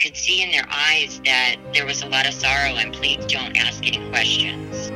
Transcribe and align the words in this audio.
could 0.00 0.16
see 0.16 0.42
in 0.42 0.50
their 0.50 0.66
eyes 0.70 1.20
that 1.26 1.56
there 1.74 1.84
was 1.84 2.02
a 2.02 2.08
lot 2.08 2.26
of 2.26 2.32
sorrow 2.32 2.74
and 2.76 2.92
please 2.92 3.22
don't 3.26 3.54
ask 3.56 3.86
any 3.86 4.08
questions. 4.08 4.90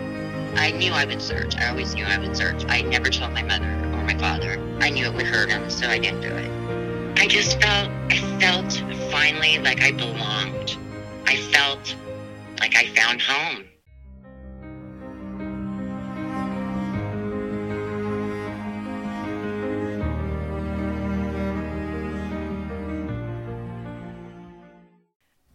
I 0.57 0.71
knew 0.71 0.93
I 0.93 1.05
would 1.05 1.21
search. 1.21 1.55
I 1.57 1.69
always 1.69 1.95
knew 1.95 2.07
I 2.07 2.17
would 2.17 2.35
search. 2.35 2.65
I 2.69 2.81
never 2.81 3.11
told 3.11 3.33
my 3.35 3.43
mother 3.43 3.69
or 3.93 4.03
my 4.03 4.17
father. 4.17 4.59
I 4.81 4.89
knew 4.89 5.05
it 5.05 5.15
would 5.15 5.27
hurt 5.27 5.51
them, 5.51 5.69
so 5.69 5.89
I 5.89 5.99
didn't 5.99 6.23
do 6.23 6.29
it. 6.29 7.19
I 7.19 7.27
just 7.27 7.61
felt, 7.61 7.91
I 8.09 8.17
felt 8.41 8.73
finally 9.11 9.59
like 9.59 9.83
I 9.83 9.93
belonged. 9.93 10.79
I 11.27 11.37
felt 11.37 11.95
like 12.61 12.75
I 12.75 12.87
found 12.95 13.21
home. 13.21 13.65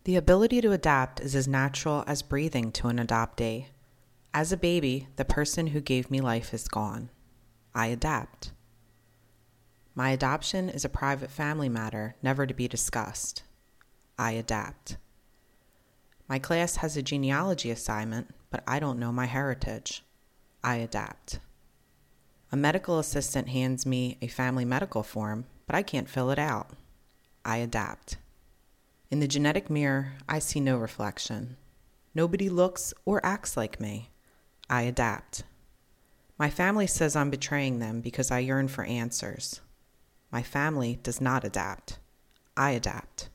The 0.09 0.15
ability 0.15 0.59
to 0.61 0.71
adapt 0.71 1.19
is 1.19 1.35
as 1.35 1.47
natural 1.47 2.03
as 2.07 2.23
breathing 2.23 2.71
to 2.71 2.87
an 2.87 2.97
adoptee. 2.97 3.67
As 4.33 4.51
a 4.51 4.57
baby, 4.57 5.07
the 5.17 5.23
person 5.23 5.67
who 5.67 5.81
gave 5.81 6.09
me 6.09 6.19
life 6.19 6.51
is 6.51 6.67
gone. 6.67 7.11
I 7.75 7.85
adapt. 7.85 8.51
My 9.93 10.09
adoption 10.09 10.67
is 10.67 10.83
a 10.83 10.89
private 10.89 11.29
family 11.29 11.69
matter, 11.69 12.15
never 12.23 12.47
to 12.47 12.55
be 12.55 12.67
discussed. 12.67 13.43
I 14.17 14.31
adapt. 14.31 14.97
My 16.27 16.39
class 16.39 16.77
has 16.77 16.97
a 16.97 17.03
genealogy 17.03 17.69
assignment, 17.69 18.33
but 18.49 18.63
I 18.65 18.79
don't 18.79 18.97
know 18.97 19.11
my 19.11 19.27
heritage. 19.27 20.03
I 20.63 20.77
adapt. 20.77 21.39
A 22.51 22.57
medical 22.57 22.97
assistant 22.97 23.49
hands 23.49 23.85
me 23.85 24.17
a 24.23 24.27
family 24.27 24.65
medical 24.65 25.03
form, 25.03 25.45
but 25.67 25.75
I 25.75 25.83
can't 25.83 26.09
fill 26.09 26.31
it 26.31 26.39
out. 26.39 26.71
I 27.45 27.57
adapt. 27.57 28.17
In 29.11 29.19
the 29.19 29.27
genetic 29.27 29.71
mirror, 29.71 30.13
I 30.27 30.37
see 30.37 30.59
no 30.59 30.77
reflection. 30.77 31.57
Nobody 32.13 32.47
looks 32.47 32.93
or 33.05 33.25
acts 33.25 33.57
like 33.57 33.79
me. 33.79 34.11
I 34.69 34.83
adapt. 34.83 35.43
My 36.37 36.51
family 36.51 36.85
says 36.85 37.15
I'm 37.15 37.31
betraying 37.31 37.79
them 37.79 38.01
because 38.01 38.29
I 38.29 38.39
yearn 38.39 38.67
for 38.67 38.83
answers. 38.83 39.61
My 40.31 40.43
family 40.43 40.99
does 41.01 41.19
not 41.19 41.43
adapt. 41.43 41.97
I 42.55 42.71
adapt. 42.71 43.29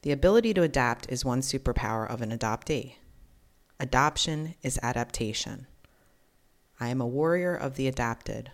The 0.00 0.12
ability 0.12 0.54
to 0.54 0.62
adapt 0.62 1.10
is 1.10 1.26
one 1.26 1.42
superpower 1.42 2.08
of 2.08 2.22
an 2.22 2.30
adoptee. 2.36 2.94
Adoption 3.78 4.54
is 4.62 4.80
adaptation. 4.82 5.66
I 6.80 6.88
am 6.88 7.02
a 7.02 7.06
warrior 7.06 7.54
of 7.54 7.76
the 7.76 7.86
adapted, 7.86 8.50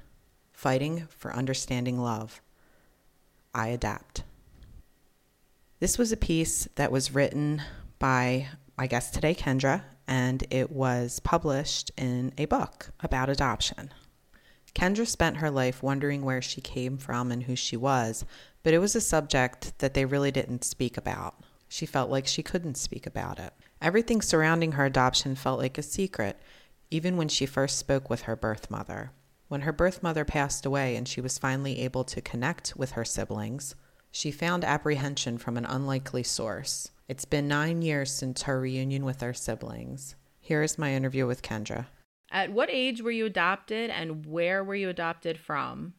fighting 0.53 1.06
for 1.09 1.33
understanding 1.33 2.00
love. 2.00 2.43
I 3.55 3.69
adapt. 3.69 4.25
This 5.81 5.97
was 5.97 6.11
a 6.11 6.17
piece 6.17 6.67
that 6.75 6.91
was 6.91 7.15
written 7.15 7.62
by 8.01 8.48
my 8.77 8.89
guest 8.89 9.15
today, 9.15 9.33
Kendra, 9.33 9.84
and 10.09 10.45
it 10.51 10.73
was 10.73 11.21
published 11.21 11.93
in 11.97 12.33
a 12.37 12.47
book 12.47 12.91
about 12.98 13.29
adoption. 13.29 13.95
Kendra 14.75 15.06
spent 15.06 15.37
her 15.37 15.53
life 15.53 15.81
wondering 15.81 16.23
where 16.23 16.43
she 16.43 16.61
came 16.61 16.99
from 16.99 17.31
and 17.31 17.45
who 17.45 17.55
she 17.55 17.77
was, 17.77 18.25
but 18.65 18.75
it 18.75 18.81
was 18.81 18.97
a 18.97 19.01
subject 19.01 19.79
that 19.79 19.95
they 19.95 20.05
really 20.05 20.33
didn't 20.33 20.65
speak 20.65 20.97
about. 20.97 21.37
She 21.69 21.87
felt 21.87 22.11
like 22.11 22.27
she 22.27 22.43
couldn't 22.43 22.77
speak 22.77 23.06
about 23.06 23.39
it. 23.39 23.53
Everything 23.81 24.21
surrounding 24.21 24.73
her 24.73 24.84
adoption 24.84 25.37
felt 25.37 25.61
like 25.61 25.79
a 25.79 25.83
secret, 25.83 26.41
even 26.91 27.17
when 27.17 27.29
she 27.29 27.47
first 27.47 27.79
spoke 27.79 28.11
with 28.11 28.23
her 28.23 28.34
birth 28.34 28.69
mother. 28.69 29.12
When 29.47 29.61
her 29.61 29.73
birth 29.73 30.03
mother 30.03 30.25
passed 30.25 30.67
away 30.67 30.97
and 30.97 31.06
she 31.06 31.21
was 31.21 31.39
finally 31.39 31.79
able 31.83 32.03
to 32.03 32.21
connect 32.21 32.75
with 32.77 32.93
her 32.93 33.05
siblings, 33.05 33.77
she 34.11 34.31
found 34.31 34.65
apprehension 34.65 35.39
from 35.39 35.57
an 35.57 35.65
unlikely 35.65 36.23
source. 36.23 36.91
It's 37.09 37.25
been 37.25 37.49
nine 37.49 37.83
years 37.83 38.11
since 38.11 38.43
her 38.43 38.61
reunion 38.61 39.05
with 39.05 39.21
her 39.21 39.35
siblings. 39.35 40.15
Here 40.41 40.63
is 40.63 40.79
my 40.79 40.95
interview 40.95 41.27
with 41.27 41.43
Kendra. 41.43 41.87
At 42.31 42.53
what 42.53 42.69
age 42.71 43.01
were 43.01 43.11
you 43.11 43.27
adopted 43.27 43.91
and 43.91 44.27
where 44.27 44.63
were 44.63 44.75
you 44.75 44.89
adopted 44.89 45.39
from? 45.39 45.95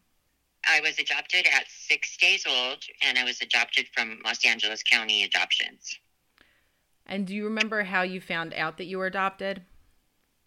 I 0.67 0.81
was 0.81 0.99
adopted 0.99 1.47
at 1.51 1.65
six 1.67 2.17
days 2.17 2.45
old, 2.47 2.83
and 3.01 3.17
I 3.17 3.23
was 3.23 3.41
adopted 3.41 3.87
from 3.95 4.19
Los 4.25 4.45
Angeles 4.45 4.83
County 4.83 5.23
Adoptions. 5.23 5.97
And 7.05 7.25
do 7.25 7.33
you 7.33 7.45
remember 7.45 7.83
how 7.83 8.03
you 8.03 8.21
found 8.21 8.53
out 8.53 8.77
that 8.77 8.85
you 8.85 8.97
were 8.97 9.07
adopted? 9.07 9.63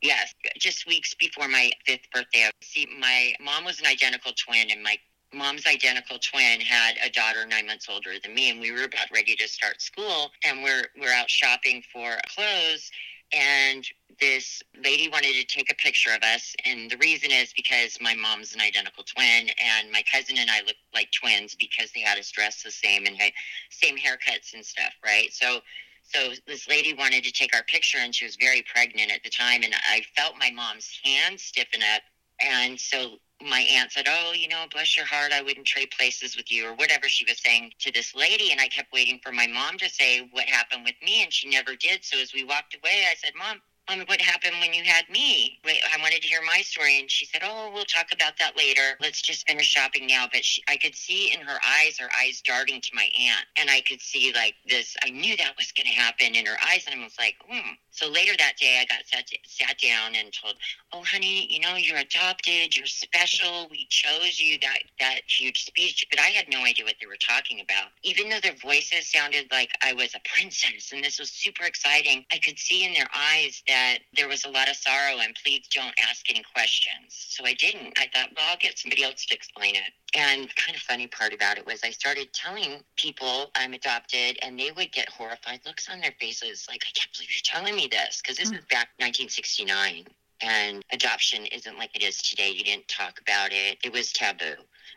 Yes, 0.01 0.35
just 0.59 0.87
weeks 0.87 1.15
before 1.15 1.49
my 1.49 1.71
fifth 1.87 2.11
birthday. 2.13 2.51
See, 2.61 2.87
my 3.01 3.33
mom 3.41 3.65
was 3.65 3.81
an 3.81 3.87
identical 3.87 4.33
twin, 4.33 4.71
and 4.71 4.83
my 4.83 4.97
mom's 5.33 5.67
identical 5.67 6.19
twin 6.19 6.61
had 6.61 6.97
a 7.05 7.11
daughter 7.11 7.47
nine 7.47 7.67
months 7.67 7.89
older 7.89 8.13
than 8.23 8.35
me, 8.35 8.51
and 8.51 8.61
we 8.61 8.71
were 8.71 8.85
about 8.85 9.07
ready 9.13 9.35
to 9.37 9.49
start 9.49 9.81
school, 9.81 10.31
and 10.45 10.63
we're 10.63 10.85
we're 11.01 11.13
out 11.13 11.31
shopping 11.31 11.83
for 11.93 12.17
clothes, 12.35 12.91
and 13.33 13.87
this 14.21 14.63
lady 14.85 15.09
wanted 15.09 15.35
to 15.35 15.45
take 15.45 15.73
a 15.73 15.75
picture 15.77 16.11
of 16.15 16.23
us, 16.23 16.55
and 16.65 16.91
the 16.91 16.97
reason 16.99 17.31
is 17.31 17.53
because 17.55 17.97
my 18.01 18.15
mom's 18.15 18.55
an 18.55 18.61
identical 18.61 19.05
twin, 19.05 19.49
and 19.65 19.91
my 19.91 20.03
cousin 20.11 20.37
and 20.39 20.51
I 20.51 20.61
look 20.67 20.77
like 20.95 21.11
twins 21.13 21.55
because 21.59 21.91
they 21.93 22.01
had 22.01 22.19
us 22.19 22.31
dressed 22.31 22.65
the 22.65 22.71
same 22.71 23.07
and 23.07 23.17
had 23.17 23.33
same 23.71 23.97
haircuts 23.97 24.55
and 24.55 24.65
stuff, 24.65 24.93
right? 25.05 25.33
So. 25.33 25.61
So 26.05 26.33
this 26.49 26.69
lady 26.69 26.95
wanted 26.95 27.23
to 27.25 27.33
take 27.33 27.55
our 27.55 27.63
picture, 27.63 27.99
and 27.99 28.13
she 28.13 28.25
was 28.25 28.35
very 28.35 28.63
pregnant 28.63 29.13
at 29.13 29.23
the 29.23 29.31
time, 29.31 29.63
and 29.63 29.73
I 29.89 30.03
felt 30.17 30.35
my 30.37 30.51
mom's 30.51 30.99
hand 31.05 31.39
stiffen 31.39 31.81
up, 31.95 32.03
and 32.41 32.79
so 32.79 33.19
my 33.43 33.61
aunt 33.61 33.93
said, 33.93 34.07
Oh, 34.09 34.33
you 34.35 34.49
know, 34.49 34.65
bless 34.71 34.97
your 34.97 35.07
heart, 35.07 35.33
I 35.33 35.43
wouldn't 35.43 35.67
trade 35.67 35.91
places 35.91 36.37
with 36.37 36.51
you, 36.51 36.67
or 36.69 36.75
whatever 36.75 37.09
she 37.09 37.25
was 37.25 37.41
saying 37.43 37.73
to 37.81 37.93
this 37.93 38.15
lady. 38.15 38.51
And 38.53 38.61
I 38.61 38.69
kept 38.69 38.93
waiting 38.93 39.21
for 39.23 39.33
my 39.33 39.47
mom 39.47 39.79
to 39.79 39.89
say 39.89 40.29
what 40.33 40.45
happened 40.45 40.85
with 40.85 40.97
me, 41.05 41.23
and 41.23 41.33
she 41.33 41.49
never 41.49 41.77
did. 41.77 42.05
So 42.05 42.19
as 42.21 42.33
we 42.35 42.45
walked 42.45 42.77
away, 42.77 43.05
I 43.11 43.15
said, 43.17 43.33
Mom, 43.39 43.61
Mom, 43.89 44.01
what 44.07 44.21
happened 44.21 44.55
when 44.61 44.73
you 44.73 44.85
had 44.85 45.09
me? 45.11 45.59
Wait, 45.65 45.81
I 45.93 46.01
wanted 46.01 46.23
to 46.23 46.29
hear 46.29 46.41
my 46.47 46.59
story. 46.63 47.01
And 47.01 47.11
she 47.11 47.27
said, 47.27 47.43
Oh, 47.45 47.71
we'll 47.75 47.85
talk 47.85 48.07
about 48.13 48.35
that 48.39 48.57
later. 48.57 48.97
Let's 49.01 49.21
just 49.21 49.47
finish 49.49 49.67
shopping 49.67 50.07
now. 50.07 50.27
But 50.33 50.45
she, 50.45 50.63
I 50.69 50.77
could 50.77 50.95
see 50.95 51.33
in 51.33 51.41
her 51.41 51.59
eyes, 51.67 51.99
her 51.99 52.09
eyes 52.21 52.41
darting 52.43 52.81
to 52.81 52.91
my 52.95 53.09
aunt. 53.19 53.45
And 53.57 53.69
I 53.69 53.81
could 53.81 54.01
see 54.01 54.33
like 54.35 54.55
this, 54.69 54.97
I 55.05 55.11
knew 55.11 55.37
that 55.37 55.55
was 55.57 55.73
going 55.73 55.87
to 55.87 55.93
happen 55.93 56.35
in 56.37 56.47
her 56.47 56.57
eyes. 56.69 56.87
And 56.91 57.01
I 57.01 57.05
was 57.05 57.17
like, 57.19 57.35
hmm. 57.49 57.73
So 57.93 58.09
later 58.09 58.33
that 58.39 58.57
day, 58.59 58.81
I 58.81 58.87
got 58.87 59.07
sat, 59.07 59.29
sat 59.47 59.79
down 59.79 60.15
and 60.17 60.33
told, 60.33 60.55
Oh, 60.93 61.05
honey, 61.05 61.47
you 61.53 61.61
know, 61.61 61.77
you're 61.77 61.99
adopted. 61.99 62.77
You're 62.77 62.87
special. 62.87 63.69
We 63.71 63.87
chose 63.91 64.41
you 64.41 64.59
that, 64.61 64.81
that 64.99 65.21
huge 65.29 65.65
speech. 65.65 66.07
But 66.11 66.19
I 66.19 66.29
had 66.29 66.47
no 66.51 66.65
idea 66.65 66.87
what 66.87 66.97
they 67.01 67.07
were 67.07 67.21
talking 67.21 67.61
about. 67.61 67.91
Even 68.03 68.31
though 68.31 68.41
their 68.41 68.57
voices 68.57 69.11
sounded 69.13 69.47
like 69.53 69.71
I 69.83 69.93
was 69.93 70.15
a 70.15 70.21
princess 70.35 70.93
and 70.93 71.05
this 71.05 71.19
was 71.19 71.31
super 71.31 71.65
exciting, 71.65 72.25
I 72.33 72.39
could 72.39 72.59
see 72.59 72.85
in 72.85 72.95
their 72.95 73.09
eyes 73.15 73.63
that 73.69 73.99
there 74.17 74.29
was 74.29 74.45
a 74.45 74.51
lot 74.51 74.69
of 74.69 74.77
sorrow 74.77 75.19
and 75.21 75.37
please 75.45 75.69
don't 75.75 75.95
ask 76.09 76.29
any 76.31 76.43
questions. 76.55 77.11
So 77.11 77.45
I 77.45 77.53
didn't. 77.55 77.99
I 77.99 78.09
thought, 78.15 78.31
well, 78.37 78.47
I'll 78.51 78.57
get 78.59 78.79
somebody 78.79 79.05
else 79.05 79.27
to 79.27 79.35
explain 79.35 79.77
it. 79.77 79.93
And 80.15 80.55
kind 80.57 80.77
of 80.77 80.83
funny 80.83 81.07
part 81.07 81.33
about 81.33 81.57
it 81.57 81.65
was 81.65 81.81
I 81.83 81.91
started 81.91 82.33
telling 82.35 82.83
people 82.97 83.51
I'm 83.57 83.73
adopted 83.73 84.39
and 84.43 84.59
they 84.59 84.71
would 84.71 84.93
get 84.93 85.09
horrified 85.09 85.61
looks 85.65 85.89
on 85.89 86.01
their 86.01 86.13
faces 86.21 86.67
like, 86.69 86.83
I 86.87 86.93
can't 86.95 87.13
believe 87.15 87.31
you're 87.31 87.43
telling 87.43 87.75
me 87.75 87.89
this 87.91 88.21
because 88.21 88.37
this 88.37 88.51
mm. 88.51 88.59
is 88.59 88.65
back 88.67 88.89
1969 88.99 90.05
and 90.43 90.85
adoption 90.93 91.47
isn't 91.47 91.79
like 91.79 91.95
it 91.95 92.03
is 92.03 92.19
today. 92.21 92.51
You 92.51 92.65
didn't 92.65 92.89
talk 92.89 93.21
about 93.21 93.53
it. 93.53 93.79
It 93.85 93.93
was 93.93 94.13
taboo. 94.13 94.55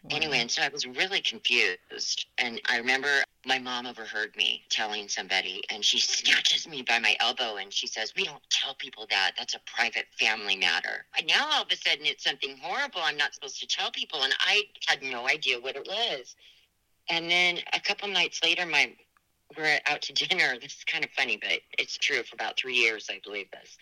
Anyway, 0.10 0.40
and 0.40 0.52
so 0.52 0.62
I 0.62 0.70
was 0.70 0.86
really 0.86 1.22
confused. 1.22 2.28
And 2.38 2.62
I 2.70 2.78
remember 2.78 3.24
my 3.46 3.60
mom 3.60 3.86
overheard 3.86 4.36
me 4.36 4.64
telling 4.70 5.08
somebody, 5.08 5.62
and 5.70 5.84
she 5.84 6.00
snatches 6.00 6.68
me 6.68 6.82
by 6.82 7.00
my 7.00 7.16
elbow 7.20 7.58
and 7.58 7.74
she 7.74 7.88
says, 7.88 8.14
We 8.16 8.26
don't 8.26 8.42
tell 8.50 8.76
people 8.76 9.08
that. 9.10 9.32
That's 9.38 9.56
a 9.56 9.60
private 9.66 10.06
family 10.20 10.56
matter. 10.56 11.06
And 11.18 11.28
now 11.28 11.48
all 11.52 11.64
of 11.64 11.72
a 11.72 11.76
sudden 11.76 12.06
it's 12.06 12.24
something 12.24 12.58
horrible 12.62 13.02
I'm 13.04 13.18
not 13.18 13.34
supposed 13.34 13.60
to 13.60 13.68
tell 13.68 13.92
people. 13.92 14.24
And 14.24 14.34
I 14.40 14.64
had 14.88 15.02
no 15.02 15.28
idea 15.28 15.60
what 15.60 15.76
it 15.76 15.88
was. 15.88 16.36
And 17.10 17.30
then 17.30 17.60
a 17.74 17.80
couple 17.80 18.08
nights 18.08 18.42
later, 18.44 18.66
my 18.66 18.94
we're 19.58 19.80
out 19.88 20.02
to 20.04 20.14
dinner. 20.14 20.56
This 20.62 20.78
is 20.78 20.84
kind 20.86 21.04
of 21.04 21.12
funny, 21.12 21.38
but 21.38 21.60
it's 21.78 21.98
true. 21.98 22.24
For 22.24 22.36
about 22.36 22.58
three 22.58 22.74
years, 22.74 23.08
I 23.12 23.22
believe 23.24 23.50
this 23.52 23.78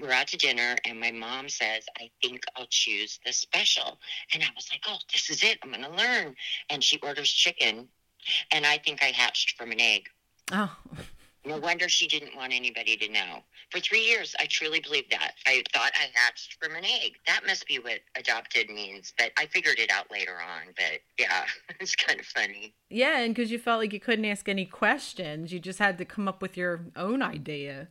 we're 0.00 0.12
out 0.12 0.28
to 0.28 0.36
dinner 0.36 0.76
and 0.84 0.98
my 0.98 1.10
mom 1.10 1.48
says, 1.48 1.84
I 1.98 2.10
think 2.22 2.44
I'll 2.56 2.66
choose 2.70 3.20
the 3.24 3.32
special. 3.32 3.98
And 4.34 4.42
I 4.42 4.48
was 4.54 4.68
like, 4.72 4.82
oh, 4.88 4.98
this 5.12 5.30
is 5.30 5.42
it. 5.42 5.58
I'm 5.62 5.70
going 5.70 5.82
to 5.82 5.90
learn. 5.90 6.34
And 6.70 6.82
she 6.82 6.98
orders 7.00 7.30
chicken. 7.30 7.88
And 8.52 8.66
I 8.66 8.78
think 8.78 9.02
I 9.02 9.06
hatched 9.06 9.56
from 9.56 9.72
an 9.72 9.80
egg. 9.80 10.08
Oh. 10.52 10.76
No 11.46 11.58
wonder 11.58 11.88
she 11.88 12.06
didn't 12.06 12.36
want 12.36 12.52
anybody 12.52 12.96
to 12.98 13.10
know. 13.10 13.38
For 13.70 13.80
three 13.80 14.00
years, 14.00 14.34
I 14.38 14.44
truly 14.44 14.80
believed 14.80 15.10
that. 15.10 15.32
I 15.46 15.62
thought 15.72 15.92
I 15.94 16.08
hatched 16.12 16.58
from 16.62 16.76
an 16.76 16.84
egg. 16.84 17.12
That 17.26 17.40
must 17.46 17.66
be 17.66 17.78
what 17.78 18.00
adopted 18.14 18.68
means. 18.68 19.14
But 19.16 19.32
I 19.38 19.46
figured 19.46 19.78
it 19.78 19.90
out 19.90 20.10
later 20.10 20.34
on. 20.34 20.74
But 20.76 21.00
yeah, 21.18 21.44
it's 21.80 21.96
kind 21.96 22.20
of 22.20 22.26
funny. 22.26 22.74
Yeah, 22.90 23.20
and 23.20 23.34
because 23.34 23.50
you 23.50 23.58
felt 23.58 23.80
like 23.80 23.94
you 23.94 24.00
couldn't 24.00 24.26
ask 24.26 24.48
any 24.50 24.66
questions, 24.66 25.50
you 25.50 25.60
just 25.60 25.78
had 25.78 25.96
to 25.98 26.04
come 26.04 26.28
up 26.28 26.42
with 26.42 26.58
your 26.58 26.84
own 26.94 27.22
idea. 27.22 27.88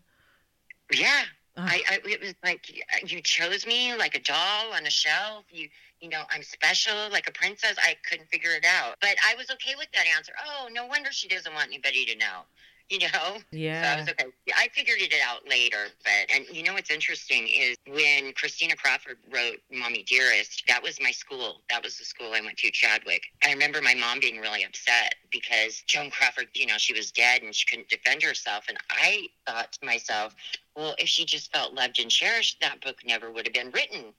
Yeah, 0.92 1.24
I, 1.66 1.82
I, 1.90 2.00
it 2.06 2.22
was 2.22 2.34
like 2.44 2.70
you 3.06 3.22
chose 3.22 3.66
me 3.66 3.96
like 3.96 4.16
a 4.16 4.20
doll 4.20 4.74
on 4.74 4.86
a 4.86 4.90
shelf. 4.90 5.46
You, 5.50 5.68
you 6.00 6.10
know, 6.10 6.24
I'm 6.32 6.44
special 6.44 6.94
like 7.12 7.28
a 7.28 7.32
princess. 7.32 7.76
I 7.78 7.96
couldn't 8.10 8.30
figure 8.30 8.52
it 8.52 8.66
out, 8.66 8.96
but 9.02 9.16
I 9.28 9.36
was 9.36 9.50
okay 9.52 9.76
with 9.78 9.88
that 9.94 10.06
answer. 10.16 10.34
Oh, 10.46 10.70
no 10.72 10.86
wonder 10.86 11.12
she 11.12 11.28
doesn't 11.28 11.54
want 11.54 11.68
anybody 11.68 12.06
to 12.06 12.16
know. 12.18 12.42
you 13.00 13.00
know? 13.00 13.38
Yeah. 13.52 13.84
So 13.84 13.88
I 13.88 14.00
was 14.00 14.10
okay. 14.10 14.26
I 14.58 14.68
figured 14.74 15.00
it 15.00 15.14
out 15.24 15.48
later, 15.48 15.86
but 16.04 16.36
and 16.36 16.46
you 16.52 16.64
know 16.64 16.74
what's 16.74 16.90
interesting 16.90 17.48
is 17.48 17.78
when 17.88 18.34
Christina 18.34 18.76
Crawford 18.76 19.18
wrote 19.32 19.58
Mommy 19.72 20.04
Dearest, 20.04 20.64
that 20.68 20.82
was 20.82 21.00
my 21.00 21.12
school. 21.12 21.62
That 21.70 21.84
was 21.84 21.98
the 21.98 22.06
school 22.06 22.34
I 22.34 22.42
went 22.42 22.58
to, 22.58 22.72
Chadwick. 22.72 23.22
I 23.46 23.52
remember 23.52 23.82
my 23.82 23.94
mom 23.94 24.20
being 24.20 24.40
really 24.40 24.64
upset 24.64 25.16
because 25.32 25.84
Joan 25.86 26.10
Crawford, 26.10 26.48
you 26.56 26.66
know, 26.66 26.78
she 26.78 26.94
was 26.94 27.12
dead 27.12 27.44
and 27.44 27.54
she 27.54 27.68
couldn't 27.68 27.90
defend 27.90 28.24
herself. 28.24 28.66
And 28.68 28.78
I 28.90 29.28
thought 29.46 29.72
to 29.74 29.86
myself, 29.86 30.36
well, 30.76 30.96
if 30.98 31.08
she 31.08 31.26
just 31.26 31.54
felt 31.54 31.74
loved 31.74 32.00
and 32.00 32.10
cherished, 32.10 32.60
that 32.62 32.82
book 32.82 32.98
never 33.06 33.32
would 33.32 33.46
have 33.46 33.54
been 33.54 33.72
written. 33.72 34.14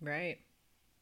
Right. 0.00 0.38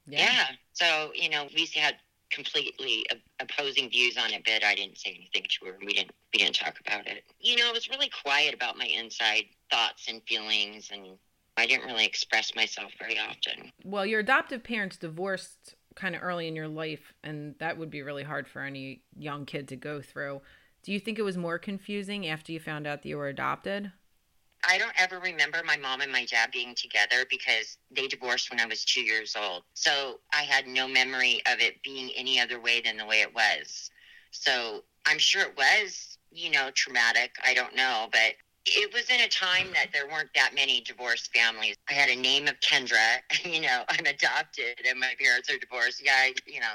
Yeah. 0.08 0.18
yeah. 0.18 0.46
So, 0.72 1.12
you 1.14 1.28
know, 1.28 1.46
we 1.54 1.68
had 1.76 1.96
completely 2.30 3.06
opposing 3.40 3.90
views 3.90 4.16
on 4.16 4.32
it, 4.32 4.42
but 4.44 4.64
I 4.64 4.74
didn't 4.74 4.98
say 4.98 5.10
anything 5.10 5.46
to 5.48 5.66
her. 5.66 5.78
We 5.80 5.94
didn't 5.94 6.12
we 6.32 6.40
didn't 6.40 6.56
talk 6.56 6.78
about 6.86 7.06
it. 7.06 7.24
You 7.40 7.56
know, 7.56 7.68
I 7.68 7.72
was 7.72 7.88
really 7.88 8.10
quiet 8.22 8.54
about 8.54 8.76
my 8.76 8.86
inside 8.86 9.44
thoughts 9.70 10.06
and 10.08 10.22
feelings, 10.28 10.90
and 10.92 11.18
I 11.56 11.66
didn't 11.66 11.86
really 11.86 12.04
express 12.04 12.54
myself 12.54 12.92
very 12.98 13.18
often. 13.18 13.72
Well, 13.84 14.06
your 14.06 14.20
adoptive 14.20 14.62
parents 14.62 14.96
divorced 14.96 15.74
kind 15.94 16.14
of 16.14 16.22
early 16.22 16.46
in 16.46 16.54
your 16.54 16.68
life, 16.68 17.12
and 17.24 17.54
that 17.58 17.76
would 17.78 17.90
be 17.90 18.02
really 18.02 18.22
hard 18.22 18.46
for 18.46 18.62
any 18.62 19.02
young 19.16 19.46
kid 19.46 19.68
to 19.68 19.76
go 19.76 20.00
through. 20.00 20.42
Do 20.82 20.92
you 20.92 21.00
think 21.00 21.18
it 21.18 21.22
was 21.22 21.36
more 21.36 21.58
confusing 21.58 22.26
after 22.26 22.52
you 22.52 22.60
found 22.60 22.86
out 22.86 23.02
that 23.02 23.08
you 23.08 23.16
were 23.16 23.28
adopted? 23.28 23.90
I 24.66 24.78
don't 24.78 24.92
ever 24.98 25.18
remember 25.20 25.62
my 25.64 25.76
mom 25.76 26.00
and 26.00 26.12
my 26.12 26.24
dad 26.24 26.50
being 26.52 26.74
together 26.74 27.24
because 27.30 27.78
they 27.90 28.06
divorced 28.06 28.50
when 28.50 28.60
I 28.60 28.66
was 28.66 28.84
two 28.84 29.02
years 29.02 29.36
old. 29.36 29.62
So 29.74 30.20
I 30.32 30.42
had 30.42 30.66
no 30.66 30.88
memory 30.88 31.42
of 31.50 31.60
it 31.60 31.82
being 31.82 32.10
any 32.16 32.40
other 32.40 32.60
way 32.60 32.80
than 32.80 32.96
the 32.96 33.06
way 33.06 33.20
it 33.22 33.34
was. 33.34 33.90
So 34.30 34.84
I'm 35.06 35.18
sure 35.18 35.42
it 35.42 35.56
was, 35.56 36.18
you 36.30 36.50
know, 36.50 36.70
traumatic. 36.74 37.36
I 37.44 37.54
don't 37.54 37.74
know. 37.74 38.08
But 38.10 38.34
it 38.66 38.92
was 38.92 39.08
in 39.08 39.20
a 39.20 39.28
time 39.28 39.68
that 39.74 39.88
there 39.92 40.06
weren't 40.06 40.30
that 40.34 40.54
many 40.54 40.80
divorced 40.82 41.32
families. 41.34 41.76
I 41.88 41.94
had 41.94 42.10
a 42.10 42.16
name 42.16 42.48
of 42.48 42.60
Kendra, 42.60 43.18
you 43.44 43.60
know, 43.60 43.84
I'm 43.88 44.06
adopted 44.06 44.80
and 44.88 45.00
my 45.00 45.14
parents 45.18 45.50
are 45.50 45.58
divorced. 45.58 46.02
Yeah, 46.04 46.12
I, 46.14 46.34
you 46.46 46.60
know, 46.60 46.74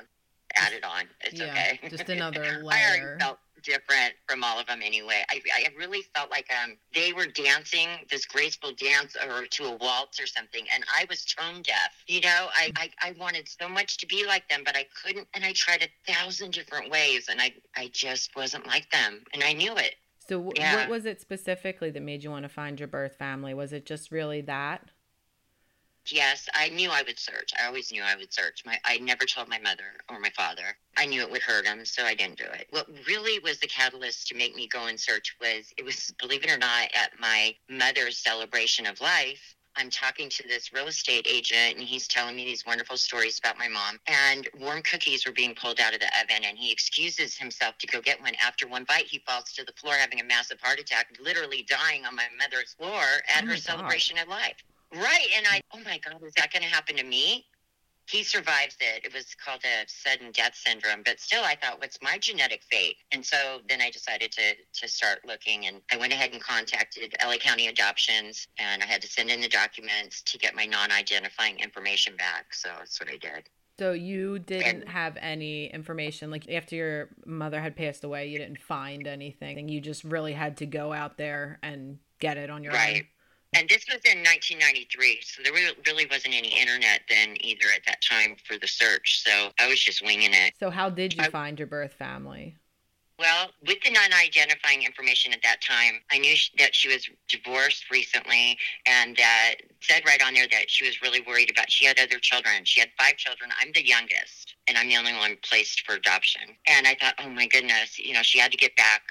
add 0.55 0.73
it 0.73 0.83
on. 0.83 1.05
It's 1.21 1.39
yeah, 1.39 1.45
okay. 1.45 1.79
Just 1.89 2.09
another 2.09 2.61
layer. 2.63 2.77
I 2.77 2.97
already 2.99 3.19
felt 3.19 3.39
different 3.63 4.13
from 4.27 4.43
all 4.43 4.59
of 4.59 4.67
them 4.67 4.81
anyway. 4.83 5.23
I, 5.29 5.41
I 5.55 5.67
really 5.77 6.01
felt 6.13 6.29
like 6.29 6.49
um, 6.63 6.77
they 6.93 7.13
were 7.13 7.25
dancing 7.25 7.87
this 8.11 8.25
graceful 8.25 8.71
dance 8.73 9.15
or 9.15 9.45
to 9.45 9.63
a 9.65 9.75
waltz 9.77 10.19
or 10.19 10.27
something, 10.27 10.65
and 10.73 10.83
I 10.93 11.05
was 11.09 11.25
tone 11.25 11.61
deaf. 11.61 12.03
You 12.07 12.21
know, 12.21 12.49
I, 12.55 12.71
I, 12.75 12.89
I 13.01 13.15
wanted 13.19 13.47
so 13.47 13.67
much 13.67 13.97
to 13.97 14.07
be 14.07 14.25
like 14.25 14.47
them, 14.49 14.61
but 14.65 14.75
I 14.75 14.85
couldn't, 15.03 15.27
and 15.33 15.43
I 15.43 15.53
tried 15.53 15.81
a 15.81 16.11
thousand 16.13 16.51
different 16.51 16.91
ways, 16.91 17.27
and 17.29 17.41
I, 17.41 17.53
I 17.75 17.89
just 17.93 18.35
wasn't 18.35 18.67
like 18.67 18.89
them, 18.91 19.23
and 19.33 19.43
I 19.43 19.53
knew 19.53 19.75
it. 19.75 19.95
So, 20.27 20.51
yeah. 20.55 20.75
what 20.75 20.89
was 20.89 21.05
it 21.05 21.19
specifically 21.19 21.89
that 21.91 22.01
made 22.01 22.23
you 22.23 22.31
want 22.31 22.43
to 22.43 22.49
find 22.49 22.79
your 22.79 22.87
birth 22.87 23.17
family? 23.17 23.53
Was 23.53 23.73
it 23.73 23.85
just 23.85 24.11
really 24.11 24.41
that? 24.41 24.89
Yes, 26.11 26.49
I 26.53 26.69
knew 26.69 26.89
I 26.89 27.03
would 27.03 27.17
search. 27.17 27.51
I 27.59 27.65
always 27.65 27.91
knew 27.91 28.03
I 28.03 28.15
would 28.15 28.33
search. 28.33 28.63
My 28.65 28.77
I 28.83 28.97
never 28.97 29.25
told 29.25 29.47
my 29.47 29.59
mother 29.59 29.85
or 30.09 30.19
my 30.19 30.31
father. 30.31 30.77
I 30.97 31.05
knew 31.05 31.21
it 31.21 31.31
would 31.31 31.41
hurt 31.41 31.65
them, 31.65 31.85
so 31.85 32.03
I 32.03 32.13
didn't 32.13 32.37
do 32.37 32.45
it. 32.45 32.67
What 32.71 32.87
really 33.07 33.39
was 33.39 33.59
the 33.59 33.67
catalyst 33.67 34.27
to 34.27 34.35
make 34.35 34.55
me 34.55 34.67
go 34.67 34.85
and 34.87 34.99
search 34.99 35.35
was 35.39 35.73
it 35.77 35.85
was 35.85 36.13
believe 36.19 36.43
it 36.43 36.51
or 36.51 36.57
not 36.57 36.89
at 36.93 37.11
my 37.19 37.55
mother's 37.69 38.17
celebration 38.17 38.85
of 38.85 38.99
life. 38.99 39.55
I'm 39.75 39.89
talking 39.89 40.29
to 40.29 40.47
this 40.47 40.71
real 40.71 40.87
estate 40.87 41.25
agent 41.27 41.77
and 41.77 41.87
he's 41.87 42.07
telling 42.07 42.35
me 42.35 42.45
these 42.45 42.65
wonderful 42.65 42.97
stories 42.97 43.39
about 43.39 43.57
my 43.57 43.67
mom. 43.67 43.99
And 44.05 44.47
warm 44.59 44.83
cookies 44.83 45.25
were 45.25 45.31
being 45.31 45.55
pulled 45.55 45.79
out 45.79 45.95
of 45.95 45.99
the 45.99 46.09
oven 46.21 46.43
and 46.43 46.57
he 46.57 46.71
excuses 46.71 47.35
himself 47.35 47.77
to 47.79 47.87
go 47.87 48.01
get 48.01 48.21
one. 48.21 48.33
After 48.45 48.67
one 48.67 48.83
bite, 48.83 49.07
he 49.07 49.19
falls 49.25 49.51
to 49.53 49.63
the 49.63 49.73
floor 49.73 49.95
having 49.95 50.19
a 50.19 50.23
massive 50.23 50.59
heart 50.61 50.79
attack, 50.79 51.07
literally 51.19 51.65
dying 51.67 52.05
on 52.05 52.15
my 52.15 52.27
mother's 52.37 52.73
floor 52.73 53.01
at 53.33 53.43
Oh 53.43 53.47
her 53.47 53.53
my 53.53 53.55
celebration 53.55 54.19
of 54.19 54.27
life. 54.27 54.57
Right. 54.93 55.27
And 55.35 55.45
I, 55.49 55.61
oh 55.73 55.79
my 55.83 55.99
God, 55.99 56.21
is 56.23 56.33
that 56.37 56.51
going 56.51 56.63
to 56.63 56.69
happen 56.69 56.95
to 56.97 57.03
me? 57.03 57.45
He 58.09 58.21
survives 58.21 58.75
it. 58.81 59.05
It 59.05 59.13
was 59.13 59.33
called 59.33 59.61
a 59.63 59.85
sudden 59.87 60.31
death 60.33 60.55
syndrome. 60.55 61.03
But 61.05 61.19
still, 61.19 61.43
I 61.43 61.55
thought, 61.55 61.79
what's 61.79 61.97
my 62.01 62.17
genetic 62.17 62.61
fate? 62.69 62.97
And 63.11 63.25
so 63.25 63.59
then 63.69 63.81
I 63.81 63.89
decided 63.89 64.31
to, 64.33 64.53
to 64.81 64.87
start 64.87 65.19
looking. 65.25 65.67
And 65.67 65.81
I 65.91 65.97
went 65.97 66.11
ahead 66.11 66.31
and 66.33 66.41
contacted 66.41 67.15
LA 67.25 67.37
County 67.37 67.67
Adoptions. 67.67 68.45
And 68.59 68.83
I 68.83 68.85
had 68.85 69.01
to 69.03 69.07
send 69.07 69.29
in 69.29 69.39
the 69.39 69.47
documents 69.47 70.21
to 70.23 70.37
get 70.37 70.53
my 70.53 70.65
non 70.65 70.91
identifying 70.91 71.59
information 71.59 72.15
back. 72.17 72.53
So 72.53 72.69
that's 72.77 72.99
what 72.99 73.09
I 73.09 73.17
did. 73.17 73.49
So 73.79 73.93
you 73.93 74.37
didn't 74.37 74.87
have 74.87 75.17
any 75.19 75.65
information 75.65 76.29
like 76.29 76.47
after 76.51 76.75
your 76.75 77.09
mother 77.25 77.59
had 77.59 77.75
passed 77.75 78.03
away, 78.03 78.27
you 78.27 78.37
didn't 78.37 78.61
find 78.61 79.07
anything. 79.07 79.57
And 79.57 79.71
you 79.71 79.81
just 79.81 80.03
really 80.03 80.33
had 80.33 80.57
to 80.57 80.67
go 80.67 80.93
out 80.93 81.17
there 81.17 81.57
and 81.63 81.97
get 82.19 82.37
it 82.37 82.49
on 82.51 82.63
your 82.63 82.73
Right. 82.73 82.97
own. 82.97 83.07
And 83.55 83.69
this 83.69 83.85
was 83.87 84.01
in 84.05 84.19
1993, 84.19 85.21
so 85.23 85.43
there 85.43 85.53
really 85.53 86.05
wasn't 86.09 86.33
any 86.33 86.49
internet 86.59 87.01
then 87.09 87.37
either 87.41 87.65
at 87.75 87.85
that 87.85 88.01
time 88.01 88.35
for 88.45 88.57
the 88.57 88.67
search. 88.67 89.21
So 89.23 89.49
I 89.59 89.67
was 89.67 89.79
just 89.79 90.03
winging 90.03 90.33
it. 90.33 90.53
So 90.59 90.69
how 90.69 90.89
did 90.89 91.13
you 91.13 91.23
I- 91.23 91.29
find 91.29 91.57
your 91.59 91.67
birth 91.67 91.93
family? 91.93 92.55
Well, 93.19 93.51
with 93.65 93.77
the 93.85 93.91
non-identifying 93.91 94.81
information 94.81 95.33
at 95.33 95.43
that 95.43 95.61
time, 95.61 96.01
I 96.11 96.17
knew 96.17 96.35
sh- 96.35 96.49
that 96.57 96.73
she 96.73 96.89
was 96.89 97.07
divorced 97.29 97.91
recently, 97.91 98.57
and 98.87 99.19
uh, 99.19 99.51
said 99.81 100.01
right 100.05 100.21
on 100.25 100.33
there 100.33 100.47
that 100.51 100.69
she 100.69 100.83
was 100.85 100.99
really 101.03 101.21
worried 101.21 101.51
about. 101.51 101.71
She 101.71 101.85
had 101.85 101.99
other 101.99 102.17
children. 102.17 102.65
She 102.65 102.79
had 102.79 102.89
five 102.97 103.17
children. 103.17 103.51
I'm 103.61 103.71
the 103.71 103.85
youngest, 103.85 104.55
and 104.67 104.77
I'm 104.79 104.89
the 104.89 104.97
only 104.97 105.13
one 105.13 105.37
placed 105.47 105.85
for 105.85 105.93
adoption. 105.93 106.41
And 106.67 106.87
I 106.87 106.95
thought, 106.99 107.13
oh 107.19 107.29
my 107.29 107.45
goodness, 107.45 107.99
you 107.99 108.13
know, 108.13 108.23
she 108.23 108.39
had 108.39 108.51
to 108.51 108.57
get 108.57 108.75
back 108.75 109.03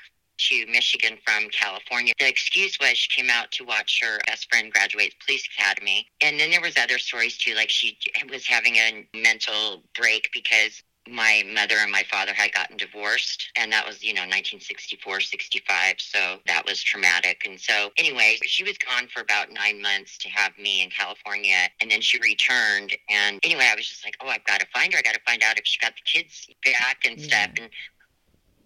to 0.49 0.67
Michigan 0.67 1.19
from 1.25 1.49
California. 1.51 2.13
The 2.19 2.29
excuse 2.29 2.79
was 2.81 2.97
she 2.99 3.09
came 3.09 3.31
out 3.31 3.51
to 3.53 3.65
watch 3.65 4.01
her 4.03 4.19
best 4.27 4.49
friend 4.51 4.73
graduate 4.73 5.15
police 5.25 5.47
academy. 5.57 6.07
And 6.21 6.39
then 6.39 6.51
there 6.51 6.61
was 6.61 6.77
other 6.77 6.99
stories 6.99 7.37
too, 7.37 7.55
like 7.55 7.71
she 7.71 7.99
was 8.31 8.47
having 8.47 8.77
a 8.77 9.07
mental 9.15 9.83
break 9.97 10.29
because 10.33 10.83
my 11.09 11.43
mother 11.53 11.75
and 11.81 11.91
my 11.91 12.05
father 12.11 12.33
had 12.33 12.53
gotten 12.53 12.77
divorced. 12.77 13.51
And 13.57 13.73
that 13.73 13.87
was 13.87 14.03
you 14.03 14.15
know 14.15 14.23
1964 14.23 15.21
65 15.21 15.97
so 15.99 16.39
that 16.47 16.65
was 16.65 16.83
traumatic. 16.83 17.43
And 17.45 17.59
so 17.59 17.91
anyway 17.99 18.39
she 18.43 18.63
was 18.63 18.79
gone 18.79 19.09
for 19.09 19.21
about 19.21 19.51
nine 19.51 19.83
months 19.83 20.17
to 20.19 20.29
have 20.29 20.57
me 20.59 20.83
in 20.83 20.91
california. 20.91 21.69
And 21.81 21.91
then 21.91 22.01
she 22.01 22.19
returned. 22.21 22.97
And 23.11 23.41
anyway 23.43 23.69
i 23.71 23.75
was 23.75 23.89
just 23.89 24.05
like 24.05 24.17
oh 24.23 24.29
i've 24.29 24.45
got 24.45 24.61
to 24.61 24.67
find 24.73 24.93
her. 24.93 24.99
I 24.99 25.03
got 25.03 25.15
to 25.15 25.21
find 25.27 25.43
out 25.43 25.59
if 25.59 25.67
she 25.67 25.81
got 25.81 25.95
the 25.95 26.03
kids 26.05 26.47
back 26.65 27.05
and 27.05 27.21
stuff. 27.21 27.51
And 27.61 27.69